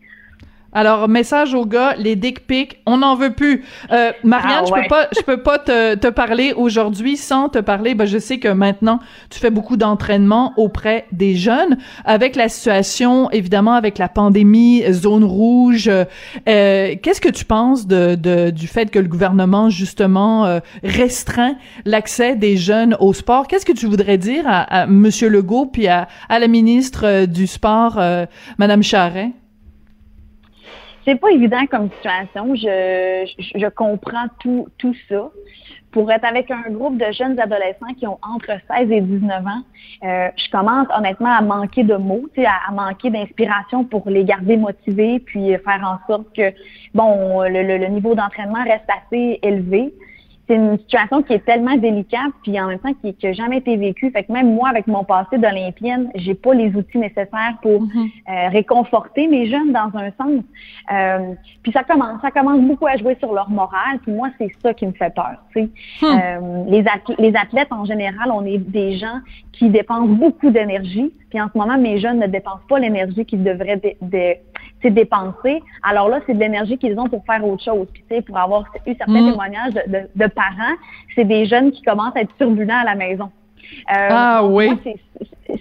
Alors, 0.72 1.08
message 1.08 1.54
aux 1.54 1.66
gars, 1.66 1.96
les 1.98 2.16
dick 2.16 2.46
pics, 2.46 2.80
on 2.86 2.98
n'en 2.98 3.16
veut 3.16 3.34
plus. 3.34 3.66
Euh, 3.92 4.12
Marianne, 4.24 4.64
ah, 4.64 4.66
je 4.68 4.74
peux 4.74 4.88
pas, 4.88 5.08
je 5.16 5.22
peux 5.22 5.42
pas 5.42 5.58
te, 5.58 5.96
te 5.96 6.08
parler 6.08 6.54
aujourd'hui 6.54 7.18
sans 7.18 7.50
te 7.50 7.60
parler. 7.60 7.96
Ben, 7.96 8.06
je 8.06 8.18
sais 8.20 8.38
que 8.38 8.50
maintenant, 8.50 9.00
tu 9.30 9.40
fais 9.40 9.50
beaucoup 9.50 9.78
d'entraînement 9.78 10.54
auprès 10.58 11.06
des 11.12 11.36
jeunes. 11.36 11.78
Avec 12.06 12.36
la 12.36 12.50
situation, 12.50 13.32
évidemment, 13.32 13.74
avec 13.74 13.98
la 13.98 14.10
pandémie, 14.10 14.84
zone 14.92 15.24
rouge, 15.24 15.90
euh, 15.90 16.96
qu'est-ce 17.02 17.22
que 17.22 17.30
tu 17.30 17.46
penses 17.46 17.88
de, 17.88 18.16
de, 18.16 18.52
du 18.52 18.68
fait 18.68 18.92
que 18.92 19.00
le 19.00 19.08
gouvernement, 19.08 19.70
justement, 19.70 20.46
euh, 20.46 20.60
restreint 20.84 21.56
l'accès 21.86 22.36
des 22.36 22.58
jeunes 22.58 22.96
au 23.00 23.14
sport? 23.14 23.48
Qu'est-ce 23.48 23.66
que 23.66 23.72
tu 23.74 23.88
voudrais 23.88 24.18
dire 24.18 24.44
à, 24.48 24.82
à 24.82 24.86
Monsieur 24.86 25.30
Legault 25.30 25.66
puis 25.66 25.88
à, 25.88 26.08
à 26.30 26.40
la 26.40 26.48
ministre 26.48 27.06
euh, 27.06 27.26
du 27.26 27.48
Sport, 27.48 27.98
euh, 27.98 28.26
Madame 28.58 28.84
Charret? 28.84 29.32
C'est 31.10 31.20
pas 31.20 31.32
évident 31.32 31.66
comme 31.66 31.90
situation. 31.94 32.56
Je, 32.56 33.26
je, 33.56 33.68
comprends 33.70 34.28
tout, 34.40 34.68
tout 34.78 34.96
ça. 35.08 35.30
Pour 35.92 36.12
être 36.12 36.24
avec 36.24 36.52
un 36.52 36.70
groupe 36.70 36.98
de 36.98 37.12
jeunes 37.12 37.40
adolescents 37.40 37.94
qui 37.98 38.06
ont 38.06 38.20
entre 38.22 38.52
16 38.72 38.92
et 38.92 39.02
19 39.02 39.44
ans, 39.44 39.64
euh, 40.04 40.30
je 40.38 40.52
commence 40.52 40.88
honnêtement 40.96 41.36
à 41.36 41.42
manquer 41.42 41.84
de 41.84 41.96
mots, 41.96 42.28
à, 42.46 42.70
à 42.70 42.72
manquer 42.72 43.10
d'inspiration 43.10 43.86
pour 43.86 44.08
les 44.08 44.24
garder 44.24 44.56
motivés, 44.56 45.20
puis 45.20 45.50
faire 45.66 45.82
en 45.84 45.98
sorte 46.06 46.28
que 46.36 46.54
bon 46.94 47.42
le, 47.42 47.64
le 47.64 47.88
niveau 47.88 48.14
d'entraînement 48.14 48.64
reste 48.64 48.86
assez 48.88 49.40
élevé 49.42 49.92
c'est 50.50 50.56
une 50.56 50.80
situation 50.80 51.22
qui 51.22 51.34
est 51.34 51.46
tellement 51.46 51.78
délicate, 51.78 52.32
puis 52.42 52.60
en 52.60 52.68
même 52.68 52.80
temps 52.80 52.94
qui 53.02 53.16
n'a 53.24 53.34
jamais 53.34 53.58
été 53.58 53.78
vécue. 53.78 54.10
Fait 54.10 54.24
que 54.24 54.32
même 54.32 54.56
moi, 54.56 54.70
avec 54.70 54.88
mon 54.88 55.04
passé 55.04 55.38
d'olympienne, 55.38 56.10
j'ai 56.16 56.34
pas 56.34 56.56
les 56.56 56.76
outils 56.76 56.98
nécessaires 56.98 57.54
pour 57.62 57.84
mhm. 57.84 58.10
euh, 58.30 58.50
réconforter 58.50 59.28
mes 59.28 59.48
jeunes 59.48 59.72
dans 59.72 59.92
un 59.94 60.10
sens. 60.18 60.44
Euh, 60.92 61.34
puis 61.62 61.72
ça 61.72 61.84
commence, 61.84 62.20
ça 62.22 62.32
commence 62.32 62.62
beaucoup 62.62 62.88
à 62.88 62.98
jouer 62.98 63.16
sur 63.20 63.32
leur 63.32 63.50
morale. 63.52 64.00
Puis 64.02 64.12
moi, 64.12 64.30
c'est 64.40 64.50
ça 64.64 64.74
qui 64.74 64.88
me 64.88 64.94
fait 64.94 65.14
peur. 65.14 65.36
Tu 65.54 65.62
sais. 65.62 65.70
Hmm. 66.02 66.20
Euh, 66.20 66.64
les, 66.68 66.84
les 67.20 67.36
athlètes 67.36 67.72
en 67.72 67.86
général, 67.86 68.32
on 68.32 68.44
est 68.44 68.58
des 68.58 68.98
gens 68.98 69.20
qui 69.52 69.70
dépensent 69.70 70.08
beaucoup 70.08 70.50
d'énergie. 70.50 71.14
Puis 71.30 71.40
en 71.40 71.48
ce 71.54 71.58
moment, 71.58 71.78
mes 71.78 72.00
jeunes 72.00 72.20
ne 72.20 72.28
dépensent 72.28 72.64
pas 72.68 72.80
l'énergie 72.80 73.26
qu'ils 73.26 73.44
devraient 73.44 73.80
de, 74.84 74.90
dépenser. 74.90 75.62
Alors 75.84 76.10
là, 76.10 76.20
c'est 76.26 76.34
de 76.34 76.40
l'énergie 76.40 76.78
qu'ils 76.78 76.98
ont 77.00 77.08
pour 77.08 77.24
faire 77.26 77.46
autre 77.46 77.64
chose. 77.64 77.88
Puis, 77.94 78.04
tu 78.10 78.16
sais, 78.16 78.22
pour 78.22 78.38
avoir 78.38 78.64
eu 78.86 78.96
certains 78.96 79.22
mm. 79.22 79.32
témoignages 79.32 79.74
de, 79.74 80.10
de, 80.16 80.28
parents, 80.28 80.76
c'est 81.16 81.26
des 81.26 81.46
jeunes 81.46 81.72
qui 81.72 81.82
commencent 81.82 82.16
à 82.16 82.22
être 82.22 82.36
turbulents 82.38 82.80
à 82.82 82.86
la 82.86 82.96
maison. 82.96 83.30
Euh, 83.92 84.08
ah 84.10 84.46
oui 84.46 84.70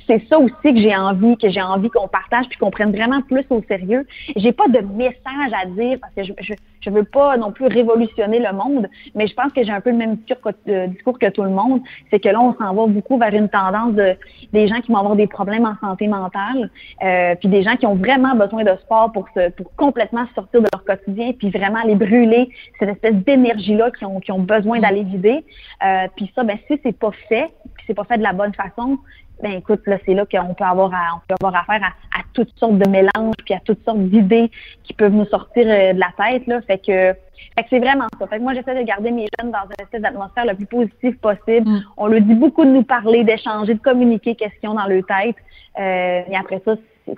c'est 0.07 0.27
ça 0.29 0.38
aussi 0.38 0.53
que 0.62 0.77
j'ai 0.77 0.94
envie, 0.94 1.37
que 1.37 1.49
j'ai 1.49 1.62
envie 1.62 1.88
qu'on 1.90 2.09
partage 2.09 2.47
puis 2.49 2.59
qu'on 2.59 2.71
prenne 2.71 2.92
vraiment 2.92 3.23
plus 3.23 3.44
au 3.51 3.62
sérieux. 3.62 4.07
J'ai 4.37 4.53
pas 4.53 4.68
de 4.68 4.81
message 4.81 5.53
à 5.53 5.66
dire 5.66 5.99
parce 6.01 6.14
que 6.14 6.25
je, 6.25 6.33
je, 6.40 6.55
je, 6.81 6.90
veux 6.90 7.05
pas 7.05 7.37
non 7.37 7.53
plus 7.53 7.66
révolutionner 7.66 8.38
le 8.38 8.53
monde, 8.53 8.88
mais 9.14 9.27
je 9.27 9.35
pense 9.35 9.53
que 9.53 9.62
j'ai 9.62 9.73
un 9.73 9.81
peu 9.81 9.90
le 9.90 9.97
même 9.97 10.16
discours 10.16 10.53
que, 10.53 10.71
euh, 10.71 10.87
discours 10.88 11.18
que 11.18 11.29
tout 11.31 11.42
le 11.42 11.51
monde. 11.51 11.81
C'est 12.11 12.21
que 12.21 12.29
là, 12.29 12.40
on 12.40 12.55
s'en 12.55 12.75
va 12.75 12.87
beaucoup 12.87 13.18
vers 13.18 13.35
une 13.35 13.49
tendance 13.49 13.94
de 13.94 14.16
des 14.53 14.68
gens 14.68 14.81
qui 14.81 14.92
vont 14.92 14.99
avoir 14.99 15.16
des 15.16 15.27
problèmes 15.27 15.66
en 15.66 15.77
santé 15.87 16.07
mentale, 16.07 16.71
euh, 17.03 17.35
puis 17.37 17.49
des 17.49 17.62
gens 17.62 17.77
qui 17.77 17.87
ont 17.87 17.97
vraiment 17.97 18.35
besoin 18.35 18.64
de 18.64 18.77
sport 18.83 19.12
pour 19.12 19.27
se, 19.35 19.51
pour 19.51 19.75
complètement 19.77 20.27
sortir 20.35 20.62
de 20.62 20.68
leur 20.73 20.85
quotidien, 20.85 21.33
puis 21.33 21.51
vraiment 21.51 21.83
les 21.85 21.94
brûler 21.94 22.51
cette 22.79 22.90
espèce 22.90 23.14
d'énergie 23.14 23.75
là 23.75 23.90
qui 23.90 24.05
ont 24.05 24.21
ont 24.31 24.38
besoin 24.40 24.81
d'aller 24.81 25.05
vider. 25.05 25.44
Euh, 25.85 26.07
puis 26.16 26.31
ça, 26.35 26.44
ben 26.44 26.59
si 26.66 26.79
c'est 26.83 26.97
pas 26.97 27.12
fait, 27.29 27.51
puis 27.75 27.85
c'est 27.87 27.94
pas 27.94 28.05
fait 28.05 28.18
de 28.18 28.23
la 28.23 28.33
bonne 28.33 28.53
façon, 28.55 28.99
ben 29.42 29.53
écoute, 29.53 29.83
là, 29.87 29.98
c'est 30.05 30.14
là 30.14 30.24
qu'on 30.27 30.55
peut 30.55 30.64
avoir 30.64 30.92
à, 30.92 31.16
on 31.16 31.20
peut 31.29 31.35
avoir 31.40 31.62
affaire 31.62 31.81
à, 31.83 32.18
à, 32.18 32.22
toutes 32.33 32.51
sortes 32.59 32.79
de 32.79 32.88
mélanges, 32.88 33.35
puis 33.44 33.55
à 33.55 33.61
toutes 33.61 33.85
sortes 33.85 34.01
d'idées 34.01 34.51
qui 34.83 34.92
peuvent 34.92 35.12
nous 35.12 35.27
sortir 35.27 35.64
euh, 35.66 35.92
de 35.92 36.01
la 36.01 36.11
tête. 36.16 36.46
Là. 36.46 36.61
Fait 36.62 36.79
que, 36.79 37.14
fait 37.55 37.62
que 37.62 37.68
c'est 37.70 37.79
vraiment 37.79 38.07
ça. 38.18 38.27
Fait 38.27 38.38
que 38.38 38.42
moi, 38.42 38.55
j'essaie 38.55 38.74
de 38.74 38.85
garder 38.85 39.11
mes 39.11 39.29
jeunes 39.38 39.53
dans 39.53 39.64
une 39.64 39.81
espèce 39.85 40.03
d'atmosphère 40.03 40.44
le 40.44 40.55
plus 40.55 40.66
positive 40.66 41.16
possible. 41.18 41.68
Mm. 41.68 41.83
On 41.96 42.07
leur 42.09 42.20
dit 42.20 42.35
beaucoup 42.35 42.64
de 42.64 42.70
nous 42.70 42.83
parler, 42.83 43.22
d'échanger, 43.24 43.74
de 43.74 43.81
communiquer 43.81 44.35
questions 44.35 44.74
dans 44.74 44.87
leur 44.87 45.05
tête. 45.07 45.37
Euh, 45.79 46.22
et 46.29 46.37
après 46.37 46.61
ça, 46.64 46.74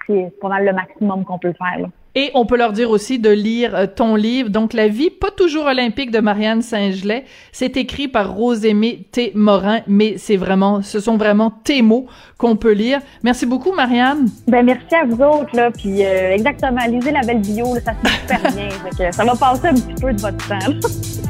c'est 0.07 0.33
pas 0.41 0.49
mal 0.49 0.67
le 0.67 0.73
maximum 0.73 1.25
qu'on 1.25 1.39
peut 1.39 1.55
faire. 1.55 1.81
Là. 1.81 1.89
Et 2.17 2.33
on 2.35 2.45
peut 2.45 2.57
leur 2.57 2.73
dire 2.73 2.91
aussi 2.91 3.21
de 3.21 3.31
lire 3.31 3.75
euh, 3.77 3.87
ton 3.87 4.17
livre, 4.17 4.51
donc 4.51 4.73
La 4.73 4.89
vie 4.89 5.11
pas 5.11 5.31
toujours 5.31 5.67
olympique 5.67 6.11
de 6.11 6.19
Marianne 6.19 6.61
Saint-Gelais. 6.61 7.25
C'est 7.53 7.77
écrit 7.77 8.09
par 8.09 8.35
Rose-Aimée 8.35 9.07
T. 9.13 9.31
Morin, 9.37 9.81
mais 9.87 10.15
c'est 10.19 10.37
vraiment, 10.37 10.83
ce 10.83 10.99
sont 10.99 11.17
vraiment 11.17 11.53
tes 11.63 11.83
mots 11.83 12.07
qu'on 12.37 12.57
peut 12.57 12.73
lire. 12.73 13.01
Merci 13.23 13.47
beaucoup, 13.47 13.73
Marianne. 13.73 14.29
Ben, 14.49 14.65
merci 14.65 14.93
à 14.95 15.05
vous 15.05 15.23
autres, 15.23 15.55
là. 15.55 15.71
Puis, 15.71 16.05
euh, 16.05 16.33
exactement, 16.33 16.81
lisez 16.89 17.13
la 17.13 17.21
belle 17.21 17.41
bio, 17.41 17.75
là, 17.75 17.81
ça 17.81 17.93
se 17.93 18.11
super 18.11 18.53
bien. 18.53 19.13
ça 19.13 19.25
va 19.25 19.37
passer 19.37 19.69
un 19.69 19.75
petit 19.75 20.01
peu 20.01 20.13
de 20.13 20.21
votre 20.21 20.49
temps. 20.49 20.89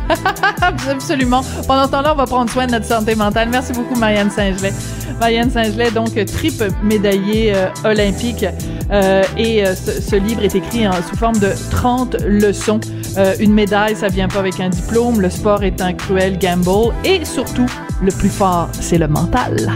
Absolument. 0.90 1.42
Pendant 1.66 1.84
ce 1.84 1.90
temps-là, 1.90 2.12
on 2.14 2.16
va 2.16 2.24
prendre 2.24 2.50
soin 2.50 2.66
de 2.66 2.72
notre 2.72 2.86
santé 2.86 3.14
mentale. 3.14 3.48
Merci 3.50 3.72
beaucoup, 3.74 3.96
Marianne 3.96 4.30
Saint-Gelais. 4.30 4.72
Marianne 5.20 5.50
Saint-Gelais, 5.50 5.90
donc, 5.90 6.14
triple 6.24 6.68
médaillée 6.82 7.52
euh, 7.54 7.66
olympique. 7.84 8.46
Euh, 8.92 9.22
et 9.36 9.64
euh, 9.64 9.74
ce, 9.74 10.16
livre 10.16 10.42
est 10.42 10.54
écrit 10.54 10.84
sous 11.08 11.16
forme 11.16 11.38
de 11.38 11.52
30 11.70 12.16
leçons. 12.26 12.80
Euh, 13.16 13.34
une 13.38 13.52
médaille, 13.52 13.96
ça 13.96 14.08
vient 14.08 14.28
pas 14.28 14.40
avec 14.40 14.60
un 14.60 14.68
diplôme. 14.68 15.20
Le 15.20 15.30
sport 15.30 15.62
est 15.62 15.80
un 15.80 15.92
cruel 15.92 16.38
gamble. 16.38 16.94
Et 17.04 17.24
surtout, 17.24 17.66
le 18.02 18.10
plus 18.10 18.28
fort, 18.28 18.68
c'est 18.72 18.98
le 18.98 19.08
mental. 19.08 19.72